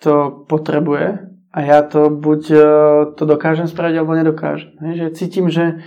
[0.02, 2.58] to potrebuje a ja to buď e,
[3.16, 4.76] to dokážem spraviť, alebo nedokážem.
[4.76, 5.80] Že cítim, že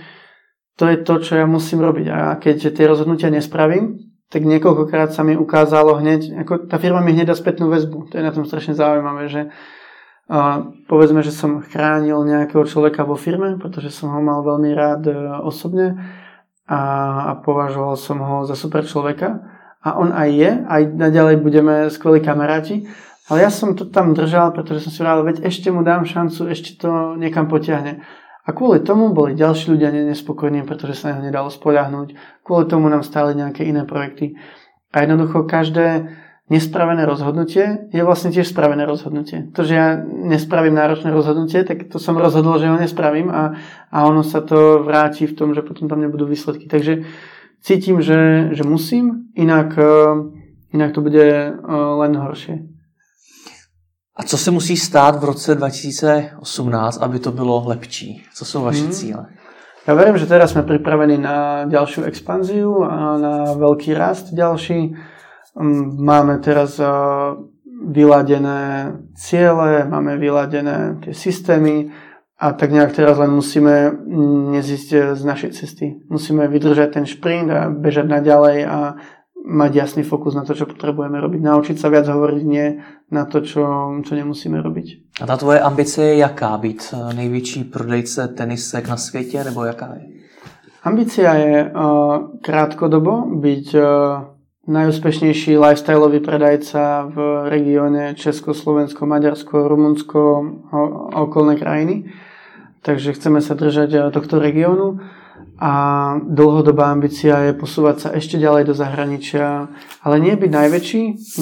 [0.79, 2.07] to je to, čo ja musím robiť.
[2.09, 7.13] A keď tie rozhodnutia nespravím, tak niekoľkokrát sa mi ukázalo hneď, ako tá firma mi
[7.13, 8.09] hneď dá spätnú väzbu.
[8.09, 9.41] To je na tom strašne zaujímavé, že
[10.29, 15.09] a povedzme, že som chránil nejakého človeka vo firme, pretože som ho mal veľmi rád
[15.09, 15.97] e, osobne
[16.69, 16.81] a,
[17.33, 19.41] a považoval som ho za super človeka.
[19.81, 22.85] A on aj je, aj naďalej budeme skvelí kamaráti.
[23.29, 26.49] Ale ja som to tam držal, pretože som si vrál, veď ešte mu dám šancu,
[26.49, 28.01] ešte to niekam potiahne.
[28.45, 32.41] A kvôli tomu boli ďalší ľudia nespokojní, pretože sa neho nedalo spoľahnúť.
[32.41, 34.33] Kvôli tomu nám stáli nejaké iné projekty.
[34.89, 36.09] A jednoducho každé,
[36.49, 39.53] nespravené rozhodnutie je vlastne tiež spravené rozhodnutie.
[39.53, 43.53] To, že ja nespravím náročné rozhodnutie, tak to som rozhodol, že ho nespravím a,
[43.93, 46.65] a ono sa to vráti v tom, že potom tam nebudú výsledky.
[46.65, 47.05] Takže
[47.61, 49.93] cítim, že, že musím, inak, e,
[50.73, 52.78] inak to bude e, len horšie.
[54.19, 58.23] A co se musí stát v roce 2018, aby to bylo lepší?
[58.35, 58.91] Co jsou vaše hmm.
[58.91, 59.25] cíle?
[59.87, 64.93] Ja verím, že teraz sme pripravení na ďalšiu expanziu a na veľký rast ďalší.
[65.57, 66.77] Mm, máme teraz
[67.89, 71.89] vyladené ciele, máme vyladené tie systémy
[72.37, 73.89] a tak nejak teraz len musíme
[74.53, 76.05] nezísť z našej cesty.
[76.05, 78.99] Musíme vydržať ten šprint a bežať naďalej a
[79.41, 81.41] mať jasný fokus na to, čo potrebujeme robiť.
[81.41, 82.77] Naučiť sa viac hovoriť nie
[83.11, 83.65] na to, čo,
[84.05, 85.17] čo nemusíme robiť.
[85.21, 86.57] A ta tvoje ambice je jaká?
[86.57, 90.19] Být eh, největší prodejce tenisek na světě, nebo jaká je?
[90.83, 93.83] Ambícia je uh, krátkodobo byť uh,
[94.69, 97.17] najúspešnejší lifestyleový predajca v
[97.49, 100.19] regióne Česko, Slovensko, Maďarsko, Rumunsko
[101.11, 102.07] a okolné krajiny.
[102.79, 105.03] Takže chceme sa držať eh, tohto regiónu
[105.59, 105.73] a
[106.23, 109.67] dlhodobá ambícia je posúvať sa ešte ďalej do zahraničia,
[109.99, 111.01] ale nie byť najväčší.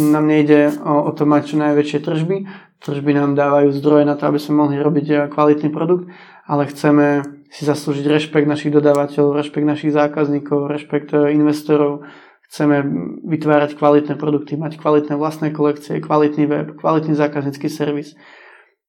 [0.10, 2.38] Nám nejde o, o to mať čo najväčšie tržby.
[2.82, 6.10] Tržby nám dávajú zdroje na to, aby sme mohli robiť eh, kvalitný produkt,
[6.50, 7.22] ale chceme
[7.54, 12.02] si zaslúžiť rešpekt našich dodávateľov, rešpekt našich zákazníkov, rešpekt eh, investorov,
[12.48, 12.80] Chceme
[13.28, 18.16] vytvárať kvalitné produkty, mať kvalitné vlastné kolekcie, kvalitný web, kvalitný zákaznícky servis.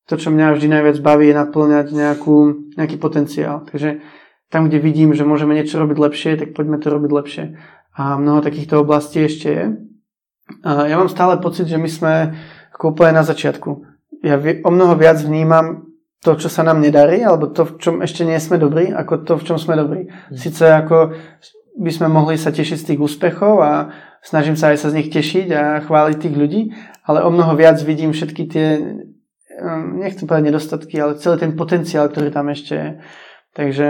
[0.07, 3.67] To, čo mňa vždy najviac baví, je naplňať nejakú, nejaký potenciál.
[3.67, 3.99] Takže
[4.49, 7.45] tam, kde vidím, že môžeme niečo robiť lepšie, tak poďme to robiť lepšie.
[7.99, 9.65] A mnoho takýchto oblastí ešte je.
[10.65, 12.15] A ja mám stále pocit, že my sme
[12.81, 13.85] úplne na začiatku.
[14.25, 15.89] Ja o mnoho viac vnímam
[16.19, 19.33] to, čo sa nám nedarí, alebo to, v čom ešte nie sme dobrí, ako to,
[19.39, 20.11] v čom sme dobrí.
[20.11, 20.35] Hm.
[20.35, 21.15] Sice ako
[21.79, 25.09] by sme mohli sa tešiť z tých úspechov a snažím sa aj sa z nich
[25.15, 26.63] tešiť a chváliť tých ľudí,
[27.07, 28.69] ale o mnoho viac vidím všetky tie,
[29.63, 32.89] um, nechcem povedať nedostatky, ale celý ten potenciál, ktorý tam ešte je.
[33.55, 33.87] Takže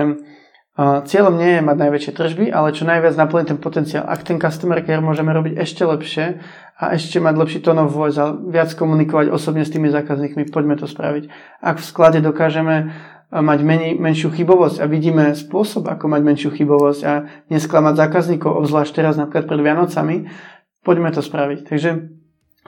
[0.78, 4.06] cieľom nie je mať najväčšie tržby, ale čo najviac naplniť ten potenciál.
[4.06, 6.38] Ak ten customer care môžeme robiť ešte lepšie
[6.78, 10.78] a ešte mať lepší tone of voice a viac komunikovať osobne s tými zákazníkmi, poďme
[10.78, 11.26] to spraviť.
[11.58, 12.94] Ak v sklade dokážeme
[13.34, 18.92] mať menej, menšiu chybovosť a vidíme spôsob, ako mať menšiu chybovosť a nesklamať zákazníkov, obzvlášť
[18.94, 20.16] teraz napríklad pred Vianocami,
[20.86, 21.66] poďme to spraviť.
[21.66, 21.90] Takže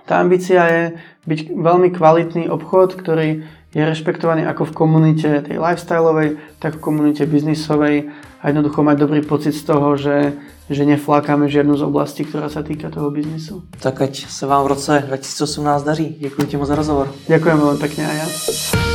[0.05, 0.83] tá ambícia je
[1.31, 7.23] byť veľmi kvalitný obchod, ktorý je rešpektovaný ako v komunite tej lifestyleovej, tak v komunite
[7.27, 8.11] biznisovej
[8.43, 10.35] a jednoducho mať dobrý pocit z toho, že,
[10.67, 13.63] že neflákame žiadnu z oblastí, ktorá sa týka toho biznisu.
[13.79, 16.07] Tak ať sa vám v roce 2018 daří.
[16.19, 17.07] Ďakujem ti moc za rozhovor.
[17.31, 18.90] Ďakujem veľmi pekne aj ja.